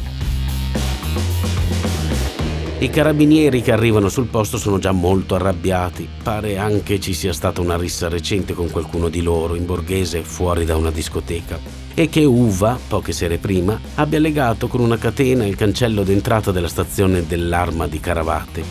I 2.81 2.89
carabinieri 2.89 3.61
che 3.61 3.73
arrivano 3.73 4.07
sul 4.07 4.27
posto 4.27 4.57
sono 4.57 4.79
già 4.79 4.93
molto 4.93 5.35
arrabbiati. 5.35 6.07
Pare 6.23 6.57
anche 6.57 6.97
ci 7.01 7.13
sia 7.13 7.33
stata 7.33 7.59
una 7.59 7.75
rissa 7.75 8.07
recente 8.07 8.53
con 8.53 8.69
qualcuno 8.69 9.09
di 9.09 9.21
loro 9.21 9.55
in 9.55 9.65
borghese 9.65 10.23
fuori 10.23 10.63
da 10.63 10.77
una 10.77 10.89
discoteca. 10.89 11.59
E 11.93 12.07
che 12.07 12.23
Uva, 12.23 12.79
poche 12.87 13.11
sere 13.11 13.37
prima, 13.37 13.77
abbia 13.95 14.19
legato 14.19 14.69
con 14.69 14.79
una 14.79 14.97
catena 14.97 15.45
il 15.45 15.57
cancello 15.57 16.03
d'entrata 16.03 16.51
della 16.51 16.69
stazione 16.69 17.27
dell'Arma 17.27 17.85
di 17.85 17.99
Caravate. 17.99 18.63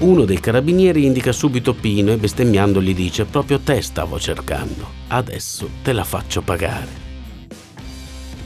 Uno 0.00 0.24
dei 0.26 0.38
carabinieri 0.38 1.06
indica 1.06 1.32
subito 1.32 1.72
Pino 1.72 2.12
e 2.12 2.18
bestemmiando 2.18 2.82
gli 2.82 2.94
dice 2.94 3.24
proprio 3.24 3.58
te 3.60 3.80
stavo 3.80 4.20
cercando, 4.20 4.86
adesso 5.08 5.66
te 5.82 5.94
la 5.94 6.04
faccio 6.04 6.42
pagare. 6.42 7.03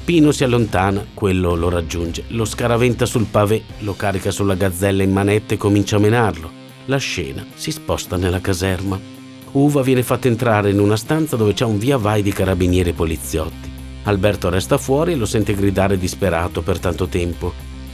Pino 0.09 0.33
si 0.33 0.43
allontana, 0.43 1.05
quello 1.13 1.55
lo 1.55 1.69
raggiunge, 1.69 2.25
lo 2.29 2.47
scaraventa 2.47 3.05
sul 3.05 3.27
pavé, 3.27 3.63
lo 3.81 3.93
carica 3.93 4.31
sulla 4.31 4.55
gazzella 4.55 5.03
in 5.03 5.13
manette 5.13 5.53
e 5.53 5.57
comincia 5.59 5.97
a 5.97 5.99
menarlo. 5.99 6.51
La 6.87 6.97
scena 6.97 7.45
si 7.53 7.71
sposta 7.71 8.17
nella 8.17 8.41
caserma. 8.41 8.99
Uva 9.53 9.83
viene 9.83 10.03
fatta 10.03 10.27
entrare 10.27 10.71
in 10.71 10.81
una 10.81 10.97
stanza 10.97 11.37
dove 11.37 11.53
c'è 11.53 11.67
un 11.67 11.77
via 11.77 11.99
vai 11.99 12.23
di 12.23 12.33
carabinieri 12.33 12.89
e 12.89 12.95
poliziotti. 12.95 13.71
Alberto 14.05 14.49
resta 14.49 14.79
fuori 14.79 15.13
e 15.13 15.17
lo 15.17 15.27
sente 15.27 15.55
gridare 15.55 15.99
disperato 15.99 16.63
per 16.63 16.79
tanto 16.79 17.07
tempo. 17.09 17.53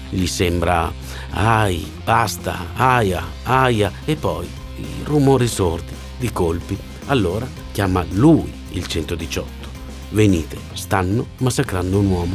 Gli 0.09 0.26
sembra 0.26 0.92
ai, 1.30 1.85
basta, 2.04 2.66
aia, 2.76 3.25
aia 3.42 3.90
e 4.04 4.14
poi 4.14 4.47
i 4.76 5.02
rumori 5.02 5.49
sordi 5.49 5.92
di 6.16 6.30
colpi. 6.30 6.78
Allora 7.06 7.49
chiama 7.73 8.06
lui 8.11 8.52
il 8.71 8.87
118. 8.87 9.63
Venite, 10.11 10.56
stanno 10.75 11.26
massacrando 11.38 11.99
un 11.99 12.06
uomo. 12.06 12.34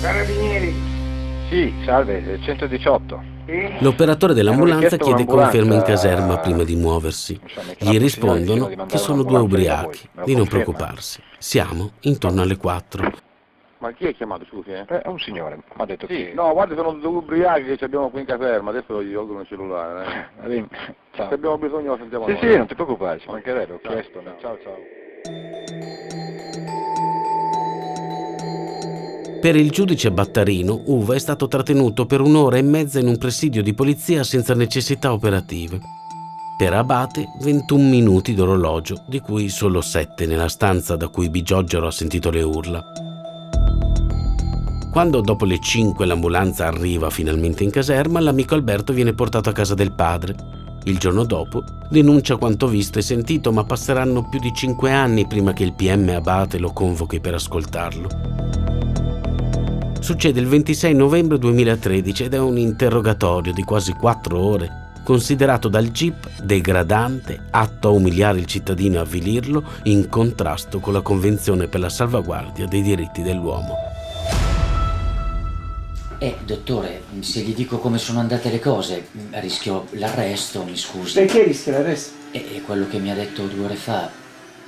Carabinieri. 0.00 0.74
Sì, 1.48 1.72
salve, 1.84 2.40
118. 2.42 3.34
L'operatore 3.80 4.34
dell'ambulanza 4.34 4.96
chiede 4.96 5.24
conferma 5.24 5.74
in 5.74 5.82
caserma 5.82 6.38
prima 6.38 6.64
di 6.64 6.74
muoversi. 6.74 7.38
Gli 7.78 7.98
rispondono 7.98 8.86
che 8.86 8.98
sono 8.98 9.22
due 9.22 9.38
ubriachi, 9.38 10.08
di 10.24 10.34
non 10.34 10.46
preoccuparsi. 10.46 11.22
Siamo 11.38 11.92
intorno 12.00 12.42
alle 12.42 12.56
4. 12.56 13.24
Ma 13.78 13.92
chi 13.92 14.06
ha 14.06 14.12
chiamato, 14.12 14.44
scusi? 14.46 14.70
Eh? 14.70 14.84
è 14.86 15.06
un 15.06 15.18
signore, 15.18 15.56
mi 15.56 15.62
ha 15.76 15.84
detto 15.84 16.06
sì. 16.08 16.32
No, 16.32 16.52
guarda, 16.54 16.74
sono 16.74 16.92
due 16.94 17.18
ubriachi 17.18 17.76
che 17.76 17.84
abbiamo 17.84 18.08
qui 18.08 18.20
in 18.20 18.26
caserma, 18.26 18.70
adesso 18.70 19.02
gli 19.02 19.12
tolgono 19.12 19.40
il 19.40 19.46
cellulare. 19.46 20.30
Eh. 20.42 20.64
Se 21.14 21.22
abbiamo 21.22 21.58
bisogno 21.58 21.90
lo 21.90 21.96
sentiamo 21.98 22.24
sì, 22.24 22.32
noi. 22.32 22.40
Sì, 22.40 22.48
sì, 22.48 22.56
non 22.56 22.66
ti 22.66 22.74
preoccupare. 22.74 23.18
Ci 23.20 23.28
mancherebbe, 23.28 23.74
ho 23.74 23.78
chiesto. 23.78 24.22
Ciao, 24.40 24.58
ciao. 24.62 25.04
Per 29.40 29.54
il 29.54 29.70
giudice 29.70 30.10
Battarino, 30.10 30.82
Uva 30.86 31.14
è 31.14 31.18
stato 31.20 31.46
trattenuto 31.46 32.04
per 32.04 32.20
un'ora 32.20 32.56
e 32.56 32.62
mezza 32.62 32.98
in 32.98 33.06
un 33.06 33.16
presidio 33.16 33.62
di 33.62 33.74
polizia 33.74 34.24
senza 34.24 34.54
necessità 34.54 35.12
operative. 35.12 35.78
Per 36.58 36.72
Abate 36.72 37.26
21 37.42 37.88
minuti 37.88 38.34
d'orologio, 38.34 39.04
di 39.06 39.20
cui 39.20 39.48
solo 39.48 39.82
7 39.82 40.26
nella 40.26 40.48
stanza 40.48 40.96
da 40.96 41.08
cui 41.08 41.28
Bigioggiaro 41.28 41.86
ha 41.86 41.92
sentito 41.92 42.30
le 42.30 42.42
urla. 42.42 42.82
Quando 44.90 45.20
dopo 45.20 45.44
le 45.44 45.60
5 45.60 46.06
l'ambulanza 46.06 46.66
arriva 46.66 47.10
finalmente 47.10 47.62
in 47.62 47.70
caserma, 47.70 48.18
l'amico 48.18 48.54
Alberto 48.54 48.94
viene 48.94 49.12
portato 49.12 49.50
a 49.50 49.52
casa 49.52 49.74
del 49.74 49.92
padre. 49.92 50.34
Il 50.86 50.98
giorno 50.98 51.24
dopo 51.24 51.64
denuncia 51.90 52.36
quanto 52.36 52.68
visto 52.68 53.00
e 53.00 53.02
sentito, 53.02 53.50
ma 53.50 53.64
passeranno 53.64 54.28
più 54.28 54.38
di 54.38 54.52
5 54.54 54.92
anni 54.92 55.26
prima 55.26 55.52
che 55.52 55.64
il 55.64 55.72
PM 55.72 56.08
Abate 56.10 56.58
lo 56.58 56.72
convochi 56.72 57.18
per 57.18 57.34
ascoltarlo. 57.34 58.08
Succede 59.98 60.38
il 60.38 60.46
26 60.46 60.94
novembre 60.94 61.38
2013 61.38 62.24
ed 62.24 62.34
è 62.34 62.38
un 62.38 62.56
interrogatorio 62.56 63.52
di 63.52 63.64
quasi 63.64 63.94
4 63.94 64.38
ore, 64.38 64.90
considerato 65.02 65.66
dal 65.66 65.90
GIP 65.90 66.42
degradante, 66.42 67.46
atto 67.50 67.88
a 67.88 67.90
umiliare 67.90 68.38
il 68.38 68.46
cittadino 68.46 68.98
e 68.98 69.00
avvilirlo, 69.00 69.64
in 69.84 70.08
contrasto 70.08 70.78
con 70.78 70.92
la 70.92 71.00
Convenzione 71.00 71.66
per 71.66 71.80
la 71.80 71.88
salvaguardia 71.88 72.68
dei 72.68 72.82
diritti 72.82 73.22
dell'uomo. 73.22 73.85
Eh, 76.18 76.36
dottore, 76.46 77.02
se 77.20 77.40
gli 77.40 77.54
dico 77.54 77.78
come 77.78 77.98
sono 77.98 78.20
andate 78.20 78.50
le 78.50 78.58
cose, 78.58 79.08
rischio 79.32 79.86
l'arresto, 79.92 80.64
mi 80.64 80.76
scusi. 80.76 81.12
Perché 81.12 81.44
rischia 81.44 81.72
l'arresto? 81.72 82.14
È 82.30 82.62
quello 82.64 82.88
che 82.88 82.98
mi 82.98 83.10
ha 83.10 83.14
detto 83.14 83.44
due 83.46 83.66
ore 83.66 83.74
fa. 83.74 84.10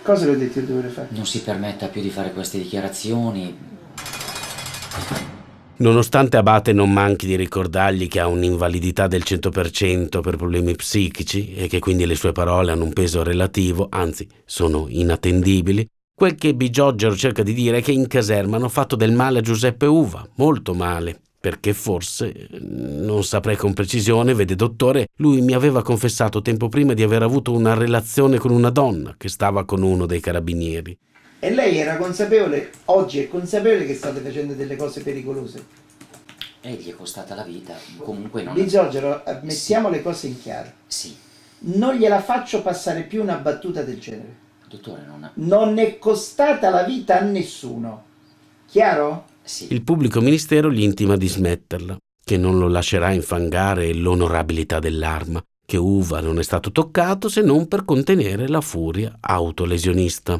Cosa 0.02 0.26
le 0.26 0.32
ho 0.32 0.36
detto 0.36 0.60
due 0.60 0.78
ore 0.78 0.88
fa? 0.88 1.06
Non 1.08 1.26
si 1.26 1.40
permetta 1.40 1.86
più 1.86 2.02
di 2.02 2.10
fare 2.10 2.32
queste 2.32 2.58
dichiarazioni. 2.58 3.56
Nonostante 5.76 6.36
Abate 6.36 6.72
non 6.72 6.92
manchi 6.92 7.26
di 7.26 7.36
ricordargli 7.36 8.08
che 8.08 8.20
ha 8.20 8.26
un'invalidità 8.26 9.06
del 9.06 9.22
100% 9.24 10.20
per 10.20 10.36
problemi 10.36 10.74
psichici 10.74 11.54
e 11.54 11.68
che 11.68 11.78
quindi 11.78 12.04
le 12.04 12.16
sue 12.16 12.32
parole 12.32 12.72
hanno 12.72 12.84
un 12.84 12.92
peso 12.92 13.22
relativo, 13.22 13.86
anzi 13.88 14.28
sono 14.44 14.86
inattendibili, 14.88 15.86
quel 16.12 16.34
che 16.34 16.52
Bigiogero 16.52 17.14
cerca 17.14 17.44
di 17.44 17.54
dire 17.54 17.78
è 17.78 17.82
che 17.82 17.92
in 17.92 18.08
caserma 18.08 18.56
hanno 18.56 18.68
fatto 18.68 18.96
del 18.96 19.12
male 19.12 19.38
a 19.38 19.42
Giuseppe 19.42 19.86
Uva, 19.86 20.28
molto 20.34 20.74
male, 20.74 21.20
perché 21.40 21.72
forse, 21.72 22.48
non 22.60 23.22
saprei 23.22 23.56
con 23.56 23.72
precisione, 23.72 24.34
vede 24.34 24.56
dottore, 24.56 25.08
lui 25.16 25.40
mi 25.40 25.52
aveva 25.52 25.82
confessato 25.82 26.42
tempo 26.42 26.68
prima 26.68 26.94
di 26.94 27.02
aver 27.02 27.22
avuto 27.22 27.52
una 27.52 27.74
relazione 27.74 28.38
con 28.38 28.50
una 28.50 28.70
donna 28.70 29.14
che 29.16 29.28
stava 29.28 29.64
con 29.64 29.82
uno 29.82 30.06
dei 30.06 30.20
carabinieri. 30.20 30.98
E 31.40 31.54
lei 31.54 31.78
era 31.78 31.96
consapevole, 31.96 32.72
oggi 32.86 33.20
è 33.20 33.28
consapevole 33.28 33.86
che 33.86 33.94
state 33.94 34.20
facendo 34.20 34.54
delle 34.54 34.74
cose 34.74 35.02
pericolose? 35.02 35.64
E 36.60 36.72
gli 36.72 36.90
è 36.90 36.94
costata 36.94 37.36
la 37.36 37.44
vita, 37.44 37.74
comunque 37.98 38.42
non... 38.42 38.54
Di 38.54 38.66
Giorgio, 38.66 39.24
eh, 39.24 39.38
mettiamo 39.42 39.88
sì. 39.88 39.94
le 39.94 40.02
cose 40.02 40.26
in 40.26 40.40
chiaro. 40.40 40.72
Sì. 40.88 41.16
Non 41.60 41.94
gliela 41.94 42.20
faccio 42.20 42.62
passare 42.62 43.02
più 43.02 43.22
una 43.22 43.36
battuta 43.36 43.82
del 43.82 44.00
genere. 44.00 44.36
Dottore, 44.68 45.04
non 45.06 45.22
ha... 45.22 45.30
Non 45.34 45.78
è 45.78 45.98
costata 45.98 46.70
la 46.70 46.82
vita 46.82 47.20
a 47.20 47.22
nessuno. 47.22 48.04
Chiaro? 48.66 49.24
Il 49.68 49.82
pubblico 49.82 50.20
ministero 50.20 50.70
gli 50.70 50.82
intima 50.82 51.16
di 51.16 51.26
smetterla, 51.26 51.96
che 52.22 52.36
non 52.36 52.58
lo 52.58 52.68
lascerà 52.68 53.12
infangare 53.12 53.94
l'onorabilità 53.94 54.78
dell'arma, 54.78 55.42
che 55.64 55.78
Uva 55.78 56.20
non 56.20 56.38
è 56.38 56.42
stato 56.42 56.70
toccato 56.70 57.30
se 57.30 57.40
non 57.40 57.66
per 57.66 57.84
contenere 57.84 58.46
la 58.46 58.60
furia 58.60 59.16
autolesionista. 59.18 60.38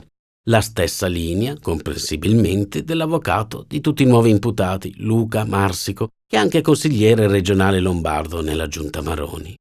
La 0.49 0.61
stessa 0.61 1.07
linea, 1.07 1.59
comprensibilmente, 1.59 2.85
dell'avvocato 2.85 3.65
di 3.67 3.81
tutti 3.81 4.03
i 4.03 4.07
nuovi 4.07 4.31
imputati, 4.31 4.95
Luca 4.99 5.45
Marsico, 5.45 6.09
che 6.27 6.37
è 6.37 6.41
anche 6.41 6.61
consigliere 6.61 7.29
regionale 7.29 7.81
lombardo 7.81 8.43
nella 8.43 8.69
giunta 8.69 9.03
Maroni. 9.03 9.55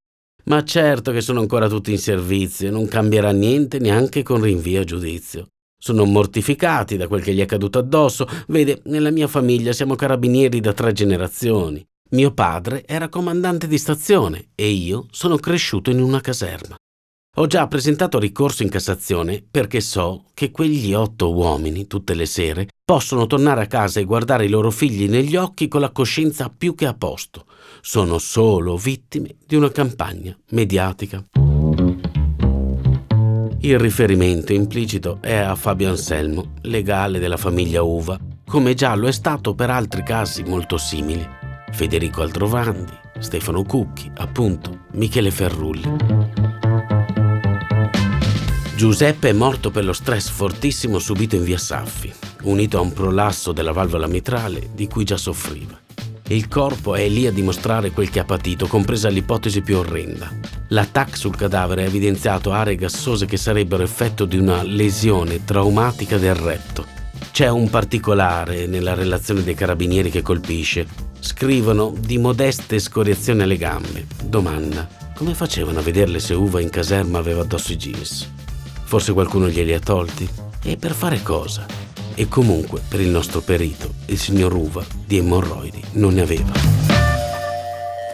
Ma 0.46 0.64
certo 0.64 1.12
che 1.12 1.22
sono 1.22 1.40
ancora 1.40 1.68
tutti 1.68 1.92
in 1.92 2.00
servizio 2.00 2.68
e 2.68 2.72
non 2.72 2.88
cambierà 2.88 3.32
niente 3.32 3.80
neanche 3.80 4.24
con 4.24 4.42
rinvio 4.42 4.82
a 4.82 4.86
giudizio. 4.86 5.48
Sono 5.80 6.06
mortificati 6.06 6.98
da 6.98 7.08
quel 7.08 7.22
che 7.22 7.34
gli 7.34 7.42
è 7.42 7.46
caduto 7.46 7.80
addosso. 7.80 8.28
Vede, 8.48 8.82
nella 8.86 9.12
mia 9.12 9.28
famiglia 9.28 9.72
siamo 9.72 9.96
carabinieri 9.96 10.60
da 10.60 10.74
tre 10.74 10.92
generazioni. 10.92 11.86
Mio 12.10 12.32
padre 12.32 12.86
era 12.86 13.10
comandante 13.10 13.68
di 13.68 13.78
stazione 13.78 14.50
e 14.56 14.70
io 14.70 15.06
sono 15.12 15.38
cresciuto 15.38 15.90
in 15.92 16.02
una 16.02 16.22
caserma. 16.22 16.76
Ho 17.40 17.46
già 17.46 17.68
presentato 17.68 18.18
ricorso 18.18 18.64
in 18.64 18.70
Cassazione 18.70 19.46
perché 19.50 19.80
so 19.80 20.24
che 20.34 20.50
quegli 20.50 20.94
otto 20.94 21.32
uomini, 21.32 21.86
tutte 21.86 22.16
le 22.16 22.26
sere, 22.26 22.68
possono 22.84 23.28
tornare 23.28 23.62
a 23.62 23.68
casa 23.68 24.00
e 24.00 24.06
guardare 24.06 24.46
i 24.46 24.50
loro 24.50 24.72
figli 24.72 25.08
negli 25.08 25.36
occhi 25.36 25.68
con 25.68 25.82
la 25.82 25.92
coscienza 25.92 26.50
più 26.50 26.74
che 26.74 26.88
a 26.88 26.96
posto. 26.96 27.46
Sono 27.82 28.18
solo 28.18 28.76
vittime 28.76 29.36
di 29.46 29.56
una 29.56 29.70
campagna 29.70 30.36
mediatica. 30.50 31.24
Il 33.60 33.80
riferimento 33.80 34.54
implicito 34.54 35.18
è 35.20 35.34
a 35.34 35.56
Fabio 35.56 35.90
Anselmo, 35.90 36.54
legale 36.62 37.18
della 37.18 37.38
famiglia 37.38 37.82
Uva, 37.82 38.20
come 38.46 38.76
già 38.76 38.94
lo 38.94 39.08
è 39.08 39.12
stato 39.12 39.56
per 39.56 39.72
altri 39.72 40.04
casi 40.04 40.44
molto 40.44 40.78
simili. 40.78 41.28
Federico 41.72 42.22
Aldrovandi, 42.22 42.94
Stefano 43.20 43.64
Cucchi, 43.64 44.12
appunto, 44.18 44.86
Michele 44.94 45.32
Ferrulli. 45.32 45.96
Giuseppe 48.76 49.30
è 49.30 49.34
morto 49.34 49.72
per 49.72 49.86
lo 49.86 49.94
stress 49.94 50.30
fortissimo 50.30 51.00
subito 51.00 51.36
in 51.36 51.44
via 51.44 51.58
Saffi, 51.58 52.14
unito 52.44 52.78
a 52.78 52.82
un 52.82 52.94
prolasso 52.94 53.52
della 53.52 53.72
valvola 53.72 54.06
mitrale 54.06 54.70
di 54.74 54.88
cui 54.88 55.04
già 55.04 55.18
soffriva. 55.18 55.87
Il 56.30 56.50
corpo 56.50 56.96
è 56.96 57.08
lì 57.08 57.26
a 57.26 57.32
dimostrare 57.32 57.92
quel 57.92 58.10
che 58.10 58.20
ha 58.20 58.26
patito, 58.26 58.68
compresa 58.68 59.08
l'ipotesi 59.08 59.62
più 59.62 59.78
orrenda. 59.78 60.30
L'attacco 60.70 61.16
sul 61.16 61.38
cadavere 61.38 61.84
ha 61.84 61.88
evidenziato 61.88 62.52
aree 62.52 62.76
gassose 62.76 63.26
che 63.26 63.38
sarebbero 63.38 63.82
effetto 63.82 64.26
di 64.26 64.38
una 64.38 64.62
lesione 64.62 65.46
traumatica 65.46 66.18
del 66.18 66.36
retto. 66.36 66.86
C'è 67.32 67.48
un 67.48 67.70
particolare 67.70 68.68
nella 68.68 68.94
relazione 68.94 69.42
dei 69.42 69.56
carabinieri 69.56 70.10
che 70.10 70.22
colpisce. 70.22 70.86
Scrivono 71.20 71.94
di 71.98 72.18
modeste 72.18 72.78
scoriazioni 72.80 73.44
alle 73.44 73.58
gambe. 73.58 74.06
Domanda: 74.26 74.86
come 75.16 75.34
facevano 75.34 75.80
a 75.80 75.84
vederle 75.84 76.20
se 76.20 76.34
Uva 76.34 76.60
in 76.60 76.70
caserma 76.70 77.20
aveva 77.20 77.44
addosso 77.44 77.72
i 77.72 77.78
jeans? 77.78 78.30
Forse 78.84 79.14
qualcuno 79.14 79.48
glieli 79.48 79.74
ha 79.74 79.80
tolti? 79.80 80.28
E 80.62 80.76
per 80.76 80.94
fare 80.94 81.24
cosa? 81.24 81.66
E 82.20 82.28
comunque 82.28 82.82
per 82.90 83.00
il 83.00 83.10
nostro 83.10 83.42
perito, 83.42 83.92
il 84.08 84.18
signor 84.18 84.52
Uva, 84.52 84.84
di 85.06 85.18
emorroidi 85.18 85.84
non 85.94 86.16
ne 86.16 86.22
aveva. 86.22 86.52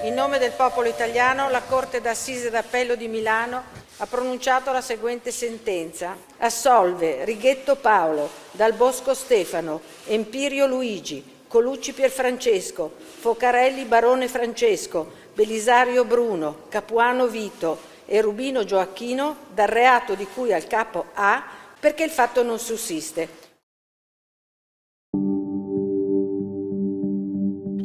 In 0.03 0.13
nome 0.13 0.39
del 0.39 0.51
popolo 0.51 0.89
italiano, 0.89 1.49
la 1.49 1.61
Corte 1.61 2.01
d'Assise 2.01 2.49
d'Appello 2.49 2.95
di 2.95 3.07
Milano 3.07 3.63
ha 3.95 4.05
pronunciato 4.05 4.73
la 4.73 4.81
seguente 4.81 5.31
sentenza. 5.31 6.17
Assolve 6.39 7.23
Righetto 7.23 7.77
Paolo, 7.77 8.29
Dal 8.51 8.73
Bosco 8.73 9.13
Stefano, 9.13 9.79
Empirio 10.07 10.67
Luigi, 10.67 11.23
Colucci 11.47 11.93
Pierfrancesco, 11.93 12.93
Focarelli 13.19 13.85
Barone 13.85 14.27
Francesco, 14.27 15.13
Belisario 15.33 16.03
Bruno, 16.03 16.63
Capuano 16.67 17.27
Vito 17.27 17.79
e 18.05 18.19
Rubino 18.19 18.65
Gioacchino 18.65 19.37
dal 19.53 19.67
reato 19.67 20.13
di 20.13 20.27
cui 20.27 20.51
al 20.51 20.67
capo 20.67 21.05
A 21.13 21.41
perché 21.79 22.03
il 22.03 22.11
fatto 22.11 22.43
non 22.43 22.59
sussiste 22.59 23.42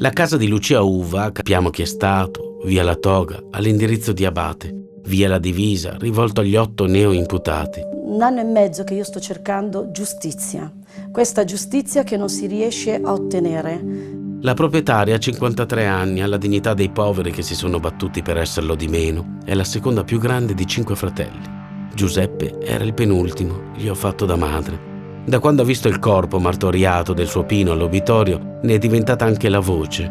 La 0.00 0.10
casa 0.10 0.36
di 0.36 0.46
Lucia 0.46 0.80
Uva, 0.80 1.32
capiamo 1.32 1.70
chi 1.70 1.82
è 1.82 1.84
stato, 1.84 2.60
via 2.64 2.84
la 2.84 2.94
toga, 2.94 3.42
all'indirizzo 3.50 4.12
di 4.12 4.24
Abate, 4.24 5.00
via 5.06 5.28
la 5.28 5.40
divisa, 5.40 5.96
rivolto 5.98 6.40
agli 6.40 6.54
otto 6.54 6.86
neo-imputati. 6.86 7.80
Un 8.04 8.22
anno 8.22 8.38
e 8.38 8.44
mezzo 8.44 8.84
che 8.84 8.94
io 8.94 9.02
sto 9.02 9.18
cercando 9.18 9.90
giustizia, 9.90 10.72
questa 11.10 11.42
giustizia 11.42 12.04
che 12.04 12.16
non 12.16 12.28
si 12.28 12.46
riesce 12.46 12.94
a 12.94 13.12
ottenere. 13.12 13.84
La 14.42 14.54
proprietaria 14.54 15.16
ha 15.16 15.18
53 15.18 15.86
anni, 15.86 16.22
ha 16.22 16.28
la 16.28 16.36
dignità 16.36 16.74
dei 16.74 16.90
poveri 16.90 17.32
che 17.32 17.42
si 17.42 17.56
sono 17.56 17.80
battuti 17.80 18.22
per 18.22 18.36
esserlo 18.36 18.76
di 18.76 18.86
meno, 18.86 19.38
è 19.44 19.54
la 19.54 19.64
seconda 19.64 20.04
più 20.04 20.20
grande 20.20 20.54
di 20.54 20.64
cinque 20.64 20.94
fratelli. 20.94 21.56
Giuseppe 21.92 22.60
era 22.60 22.84
il 22.84 22.94
penultimo, 22.94 23.72
gli 23.74 23.88
ho 23.88 23.96
fatto 23.96 24.26
da 24.26 24.36
madre. 24.36 24.87
Da 25.28 25.40
quando 25.40 25.60
ha 25.60 25.64
visto 25.66 25.88
il 25.88 25.98
corpo 25.98 26.38
martoriato 26.38 27.12
del 27.12 27.28
suo 27.28 27.44
Pino 27.44 27.72
all'obitorio, 27.72 28.60
ne 28.62 28.76
è 28.76 28.78
diventata 28.78 29.26
anche 29.26 29.50
la 29.50 29.58
voce, 29.58 30.10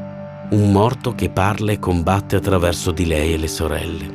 un 0.52 0.72
morto 0.72 1.16
che 1.16 1.32
parla 1.32 1.72
e 1.72 1.80
combatte 1.80 2.36
attraverso 2.36 2.92
di 2.92 3.08
lei 3.08 3.34
e 3.34 3.38
le 3.38 3.48
sorelle. 3.48 4.08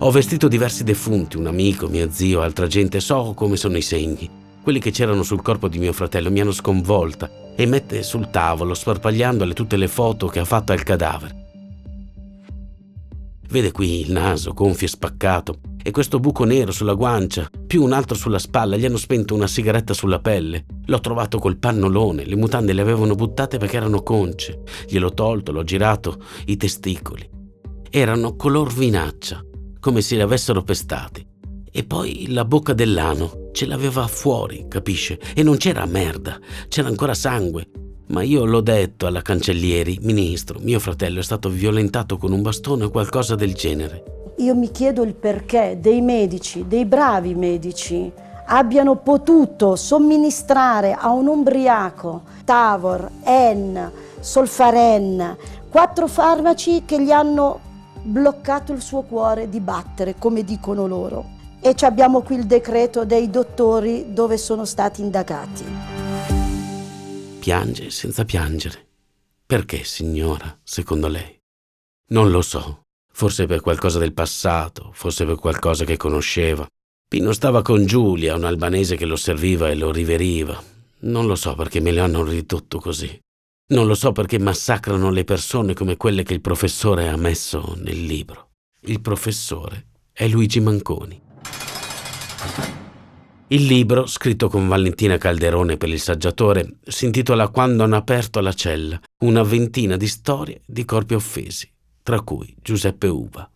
Ho 0.00 0.10
vestito 0.10 0.46
diversi 0.46 0.84
defunti, 0.84 1.38
un 1.38 1.46
amico, 1.46 1.88
mio 1.88 2.10
zio, 2.10 2.42
altra 2.42 2.66
gente, 2.66 3.00
so 3.00 3.32
come 3.34 3.56
sono 3.56 3.78
i 3.78 3.80
segni. 3.80 4.28
Quelli 4.62 4.80
che 4.80 4.90
c'erano 4.90 5.22
sul 5.22 5.40
corpo 5.40 5.66
di 5.66 5.78
mio 5.78 5.94
fratello 5.94 6.30
mi 6.30 6.42
hanno 6.42 6.52
sconvolta 6.52 7.54
e 7.56 7.64
mette 7.64 8.02
sul 8.02 8.28
tavolo, 8.28 8.74
sparpagliandole 8.74 9.54
tutte 9.54 9.78
le 9.78 9.88
foto 9.88 10.26
che 10.26 10.40
ha 10.40 10.44
fatto 10.44 10.72
al 10.72 10.82
cadavere. 10.82 11.42
Vede 13.48 13.72
qui 13.72 14.00
il 14.00 14.12
naso 14.12 14.52
gonfio 14.52 14.86
e 14.88 14.90
spaccato 14.90 15.58
e 15.86 15.90
questo 15.90 16.18
buco 16.18 16.44
nero 16.44 16.72
sulla 16.72 16.94
guancia, 16.94 17.46
più 17.66 17.82
un 17.82 17.92
altro 17.92 18.16
sulla 18.16 18.38
spalla, 18.38 18.78
gli 18.78 18.86
hanno 18.86 18.96
spento 18.96 19.34
una 19.34 19.46
sigaretta 19.46 19.92
sulla 19.92 20.18
pelle. 20.18 20.64
L'ho 20.86 20.98
trovato 21.00 21.38
col 21.38 21.58
pannolone, 21.58 22.24
le 22.24 22.36
mutande 22.36 22.72
le 22.72 22.80
avevano 22.80 23.14
buttate 23.14 23.58
perché 23.58 23.76
erano 23.76 24.02
conce. 24.02 24.62
Gliel'ho 24.88 25.12
tolto, 25.12 25.52
l'ho 25.52 25.62
girato, 25.62 26.22
i 26.46 26.56
testicoli. 26.56 27.28
Erano 27.90 28.34
color 28.34 28.72
vinaccia, 28.72 29.44
come 29.78 30.00
se 30.00 30.14
li 30.14 30.22
avessero 30.22 30.62
pestati. 30.62 31.22
E 31.70 31.84
poi 31.84 32.28
la 32.30 32.46
bocca 32.46 32.72
dell'ano 32.72 33.50
ce 33.52 33.66
l'aveva 33.66 34.06
fuori, 34.06 34.64
capisce? 34.66 35.20
E 35.34 35.42
non 35.42 35.58
c'era 35.58 35.84
merda, 35.84 36.40
c'era 36.68 36.88
ancora 36.88 37.12
sangue. 37.12 37.68
Ma 38.06 38.22
io 38.22 38.46
l'ho 38.46 38.62
detto 38.62 39.06
alla 39.06 39.20
cancellieri, 39.20 39.98
ministro, 40.00 40.58
mio 40.62 40.80
fratello 40.80 41.20
è 41.20 41.22
stato 41.22 41.50
violentato 41.50 42.16
con 42.16 42.32
un 42.32 42.40
bastone 42.40 42.84
o 42.84 42.90
qualcosa 42.90 43.34
del 43.34 43.52
genere. 43.52 44.13
Io 44.38 44.54
mi 44.56 44.70
chiedo 44.70 45.02
il 45.02 45.14
perché 45.14 45.78
dei 45.80 46.00
medici, 46.00 46.66
dei 46.66 46.84
bravi 46.84 47.34
medici, 47.34 48.12
abbiano 48.46 48.96
potuto 48.96 49.76
somministrare 49.76 50.92
a 50.92 51.10
un 51.10 51.28
umbriaco 51.28 52.22
Tavor, 52.44 53.10
En, 53.22 53.90
Solfaren, 54.18 55.36
quattro 55.70 56.08
farmaci 56.08 56.84
che 56.84 57.00
gli 57.00 57.10
hanno 57.10 57.60
bloccato 58.02 58.72
il 58.72 58.82
suo 58.82 59.02
cuore 59.02 59.48
di 59.48 59.60
battere, 59.60 60.16
come 60.18 60.42
dicono 60.42 60.86
loro. 60.86 61.24
E 61.60 61.74
abbiamo 61.80 62.20
qui 62.20 62.36
il 62.36 62.44
decreto 62.44 63.04
dei 63.04 63.30
dottori 63.30 64.12
dove 64.12 64.36
sono 64.36 64.64
stati 64.64 65.00
indagati. 65.00 65.64
Piange 67.38 67.90
senza 67.90 68.24
piangere. 68.24 68.86
Perché, 69.46 69.84
signora, 69.84 70.58
secondo 70.62 71.08
lei? 71.08 71.38
Non 72.08 72.30
lo 72.30 72.42
so. 72.42 72.83
Forse 73.16 73.46
per 73.46 73.60
qualcosa 73.60 74.00
del 74.00 74.12
passato, 74.12 74.90
forse 74.92 75.24
per 75.24 75.36
qualcosa 75.36 75.84
che 75.84 75.96
conosceva. 75.96 76.66
Pino 77.08 77.32
stava 77.32 77.62
con 77.62 77.86
Giulia, 77.86 78.34
un 78.34 78.42
albanese 78.42 78.96
che 78.96 79.06
lo 79.06 79.14
serviva 79.14 79.70
e 79.70 79.76
lo 79.76 79.92
riveriva. 79.92 80.60
Non 81.02 81.28
lo 81.28 81.36
so 81.36 81.54
perché 81.54 81.78
me 81.78 81.92
le 81.92 82.00
hanno 82.00 82.24
ridotto 82.24 82.80
così. 82.80 83.16
Non 83.68 83.86
lo 83.86 83.94
so 83.94 84.10
perché 84.10 84.40
massacrano 84.40 85.10
le 85.10 85.22
persone 85.22 85.74
come 85.74 85.96
quelle 85.96 86.24
che 86.24 86.34
il 86.34 86.40
professore 86.40 87.08
ha 87.08 87.16
messo 87.16 87.76
nel 87.78 88.04
libro. 88.04 88.50
Il 88.86 89.00
professore 89.00 89.86
è 90.12 90.26
Luigi 90.26 90.58
Manconi. 90.58 91.22
Il 93.48 93.64
libro, 93.64 94.06
scritto 94.06 94.48
con 94.48 94.66
Valentina 94.66 95.18
Calderone 95.18 95.76
per 95.76 95.88
il 95.88 96.00
saggiatore, 96.00 96.78
si 96.82 97.04
intitola 97.04 97.46
Quando 97.46 97.84
hanno 97.84 97.94
aperto 97.94 98.40
la 98.40 98.52
cella, 98.52 98.98
una 99.22 99.44
ventina 99.44 99.96
di 99.96 100.08
storie 100.08 100.62
di 100.66 100.84
corpi 100.84 101.14
offesi, 101.14 101.70
tra 102.04 102.20
cui 102.20 102.54
Giuseppe 102.60 103.08
Uva. 103.08 103.50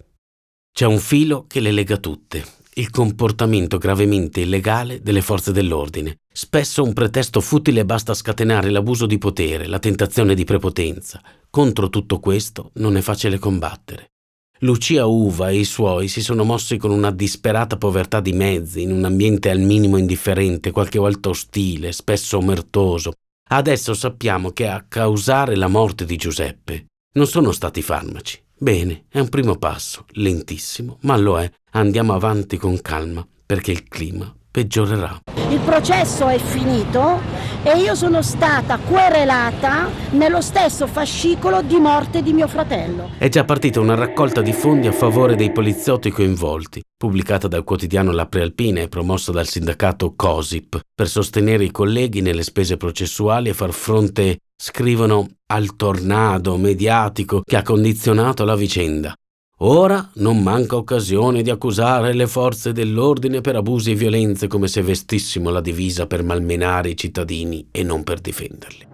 C'è 0.73 0.87
un 0.87 0.99
filo 0.99 1.45
che 1.47 1.61
le 1.61 1.71
lega 1.71 1.99
tutte, 1.99 2.43
il 2.77 2.89
comportamento 2.89 3.77
gravemente 3.77 4.41
illegale 4.41 5.03
delle 5.03 5.21
forze 5.21 5.53
dell'ordine, 5.53 6.21
spesso 6.33 6.83
un 6.83 6.95
pretesto 6.95 7.43
futile 7.43 7.85
basta 7.85 8.15
scatenare 8.15 8.71
l'abuso 8.71 9.05
di 9.05 9.19
potere, 9.19 9.67
la 9.67 9.79
tentazione 9.79 10.35
di 10.35 10.45
prepotenza. 10.45 11.21
Contro 11.51 11.91
tutto 11.91 12.21
questo 12.21 12.71
non 12.75 12.97
è 12.97 13.03
facile 13.03 13.39
combattere. 13.39 14.13
Lucia 14.61 15.05
Uva 15.05 15.51
e 15.51 15.59
i 15.59 15.65
suoi 15.65 16.09
si 16.09 16.23
sono 16.23 16.43
mossi 16.43 16.79
con 16.79 16.91
una 16.91 17.11
disperata 17.11 17.77
povertà 17.77 18.21
di 18.21 18.33
mezzi, 18.33 18.81
in 18.81 18.93
un 18.93 19.05
ambiente 19.05 19.51
al 19.51 19.61
minimo 19.61 19.99
indifferente, 19.99 20.71
qualche 20.71 20.99
volta 20.99 21.29
ostile, 21.29 21.93
spesso 21.93 22.39
omertoso. 22.39 23.13
Adesso 23.51 23.93
sappiamo 23.93 24.53
che 24.53 24.69
a 24.69 24.87
causare 24.89 25.55
la 25.55 25.69
morte 25.69 26.07
di 26.07 26.17
Giuseppe 26.17 26.87
non 27.13 27.27
sono 27.27 27.53
stati 27.53 27.83
farmaci. 27.83 28.41
Bene, 28.57 29.05
è 29.09 29.21
un 29.21 29.29
primo 29.29 29.57
passo, 29.57 30.05
lentissimo, 30.13 30.99
ma 31.03 31.17
lo 31.17 31.39
è. 31.39 31.51
Andiamo 31.73 32.15
avanti 32.15 32.57
con 32.57 32.81
calma, 32.81 33.27
perché 33.47 33.71
il 33.71 33.87
clima 33.89 34.33
peggiorerà. 34.51 35.21
Il 35.51 35.61
processo 35.61 36.27
è 36.27 36.39
finito 36.39 37.21
e 37.63 37.79
io 37.79 37.95
sono 37.95 38.23
stata 38.23 38.79
querelata 38.79 39.89
nello 40.11 40.41
stesso 40.41 40.87
fascicolo 40.87 41.63
di 41.63 41.77
morte 41.77 42.23
di 42.23 42.33
mio 42.33 42.49
fratello. 42.49 43.11
È 43.19 43.29
già 43.29 43.45
partita 43.45 43.79
una 43.79 43.95
raccolta 43.95 44.43
di 44.43 44.53
fondi 44.53 44.89
a 44.89 44.93
favore 44.93 45.37
dei 45.37 45.53
poliziotti 45.53 46.11
coinvolti, 46.11 46.83
pubblicata 46.97 47.47
dal 47.47 47.65
quotidiano 47.65 48.11
La 48.11 48.27
Prealpina 48.27 48.81
e 48.81 48.89
promossa 48.89 49.31
dal 49.31 49.47
sindacato 49.47 50.15
COSIP, 50.17 50.81
per 50.95 51.09
sostenere 51.09 51.65
i 51.65 51.71
colleghi 51.71 52.21
nelle 52.21 52.43
spese 52.43 52.77
processuali 52.77 53.51
e 53.51 53.55
far 53.55 53.73
fronte, 53.73 54.39
scrivono, 54.61 55.29
al 55.47 55.77
tornado 55.77 56.57
mediatico 56.57 57.43
che 57.43 57.57
ha 57.57 57.63
condizionato 57.63 58.45
la 58.45 58.57
vicenda. 58.57 59.15
Ora 59.61 60.11
non 60.15 60.43
manca 60.43 60.77
occasione 60.77 61.43
di 61.43 61.51
accusare 61.51 62.13
le 62.13 62.27
forze 62.27 62.73
dell'ordine 62.73 63.41
per 63.41 63.57
abusi 63.57 63.93
e 63.93 63.95
violenze 63.95 64.47
come 64.47 64.69
se 64.69 64.83
vestissimo 64.83 65.51
la 65.51 65.61
divisa 65.61 66.07
per 66.07 66.23
malmenare 66.23 66.91
i 66.91 66.97
cittadini 66.97 67.69
e 67.71 67.83
non 67.83 68.05
per 68.05 68.21
difenderli. 68.21 68.87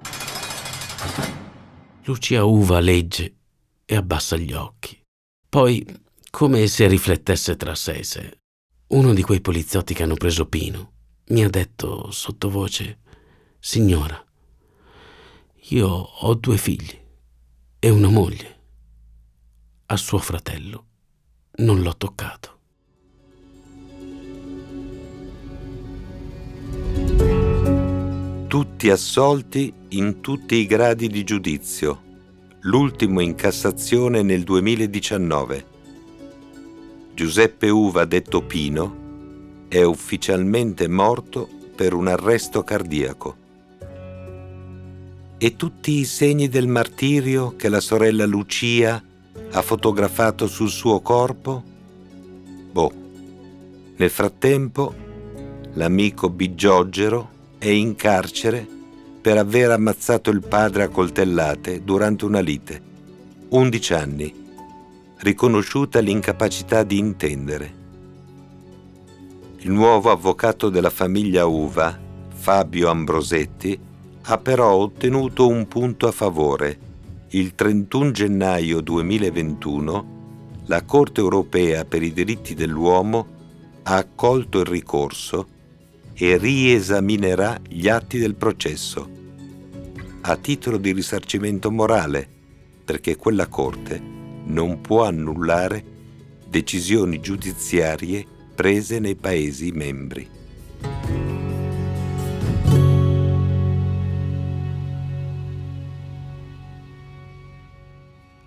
Lucia 2.05 2.45
Uva 2.45 2.81
legge 2.81 3.35
e 3.85 3.97
abbassa 3.97 4.37
gli 4.37 4.53
occhi. 4.53 4.99
Poi, 5.49 5.85
come 6.31 6.67
se 6.67 6.87
riflettesse 6.89 7.57
tra 7.57 7.75
sé 7.75 7.93
e 7.93 8.05
sé, 8.05 8.39
uno 8.89 9.13
di 9.13 9.23
quei 9.23 9.41
poliziotti 9.41 9.93
che 9.95 10.03
hanno 10.03 10.15
preso 10.15 10.47
Pino 10.47 10.93
mi 11.29 11.45
ha 11.45 11.49
detto 11.49 12.11
sottovoce: 12.11 13.01
Signora, 13.59 14.24
io 15.69 15.89
ho 15.89 16.35
due 16.35 16.59
figli 16.59 16.95
e 17.79 17.89
una 17.89 18.09
moglie 18.09 18.61
a 19.87 19.97
suo 19.97 20.19
fratello 20.19 20.85
non 21.57 21.81
l'ho 21.81 21.97
toccato. 21.97 22.59
Tutti 28.47 28.91
assolti 28.91 29.73
in 29.91 30.21
tutti 30.21 30.57
i 30.57 30.67
gradi 30.67 31.09
di 31.09 31.25
giudizio, 31.25 32.03
l'ultimo 32.61 33.21
in 33.21 33.35
Cassazione 33.35 34.23
nel 34.23 34.43
2019. 34.43 35.67
Giuseppe 37.15 37.71
Uva, 37.71 38.05
detto 38.05 38.43
Pino, 38.43 39.67
è 39.69 39.83
ufficialmente 39.83 40.89
morto 40.89 41.49
per 41.75 41.95
un 41.95 42.09
arresto 42.09 42.63
cardiaco. 42.63 43.44
E 45.37 45.57
tutti 45.57 45.99
i 45.99 46.05
segni 46.05 46.49
del 46.49 46.69
martirio 46.69 47.55
che 47.57 47.69
la 47.69 47.81
sorella 47.81 48.25
Lucia 48.25 49.03
ha 49.51 49.63
fotografato 49.63 50.47
sul 50.47 50.71
suo 50.71 51.01
corpo? 51.01 51.63
Boh. 52.71 52.93
Nel 53.97 54.11
frattempo, 54.11 54.95
l'amico 55.75 56.31
Bigiogero 56.31 57.31
è 57.59 57.69
in 57.69 57.97
carcere 57.97 58.67
per 59.21 59.39
aver 59.39 59.71
ammazzato 59.71 60.31
il 60.31 60.41
padre 60.41 60.85
a 60.85 60.89
coltellate 60.89 61.83
durante 61.83 62.25
una 62.25 62.41
lite. 62.41 62.83
11 63.49 63.95
anni. 63.95 64.35
Riconosciuta 65.17 66.01
l'incapacità 66.01 66.83
di 66.83 66.99
intendere. 66.99 67.83
Il 69.59 69.71
nuovo 69.71 70.11
avvocato 70.11 70.69
della 70.69 70.91
famiglia 70.91 71.47
Uva, 71.47 71.99
Fabio 72.35 72.91
Ambrosetti, 72.91 73.79
ha 74.27 74.39
però 74.39 74.73
ottenuto 74.75 75.49
un 75.49 75.69
punto 75.69 76.07
a 76.07 76.13
favore 76.13 76.79
il 77.31 77.55
31 77.55 78.11
gennaio 78.13 78.81
2021 78.81 80.13
la 80.67 80.83
Corte 80.85 81.21
europea 81.21 81.85
per 81.85 82.03
i 82.03 82.13
diritti 82.13 82.55
dell'uomo 82.55 83.27
ha 83.83 83.97
accolto 83.97 84.61
il 84.61 84.67
ricorso 84.67 85.49
e 86.15 86.39
riesaminerà 86.39 87.61
gli 87.69 87.89
atti 87.89 88.19
del 88.19 88.35
processo 88.35 89.23
a 90.27 90.37
titolo 90.37 90.79
di 90.79 90.93
risarcimento 90.93 91.71
morale, 91.71 92.27
perché 92.83 93.17
quella 93.17 93.47
Corte 93.47 94.01
non 94.45 94.81
può 94.81 95.05
annullare 95.05 95.85
decisioni 96.49 97.21
giudiziarie 97.21 98.25
prese 98.55 99.01
nei 99.01 99.17
Paesi 99.17 99.71
membri. 99.73 100.27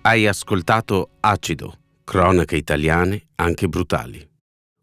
Hai 0.07 0.25
ascoltato 0.25 1.17
Acido, 1.19 1.79
cronache 2.05 2.55
italiane 2.55 3.27
anche 3.35 3.67
brutali. 3.67 4.25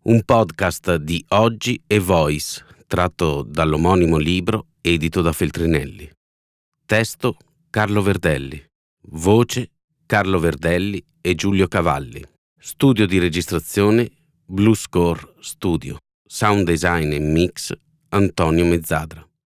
Un 0.02 0.22
podcast 0.22 0.96
di 0.96 1.24
Oggi 1.28 1.82
e 1.87 1.98
Voice, 1.98 2.62
tratto 2.87 3.42
dall'omonimo 3.42 4.18
libro 4.18 4.66
edito 4.82 5.22
da 5.22 5.32
Feltrinelli. 5.32 6.10
Testo 6.84 7.38
Carlo 7.70 8.02
Verdelli. 8.02 8.62
Voce 9.12 9.70
Carlo 10.04 10.38
Verdelli 10.38 11.02
e 11.22 11.34
Giulio 11.34 11.68
Cavalli. 11.68 12.22
Studio 12.58 13.06
di 13.06 13.18
registrazione 13.18 14.10
Blue 14.44 14.76
Score 14.76 15.37
Studio. 15.40 15.96
Sound 16.22 16.66
design 16.66 17.12
e 17.12 17.18
mix 17.18 17.72
Antonio 18.10 18.66
Mezzadra. 18.66 19.26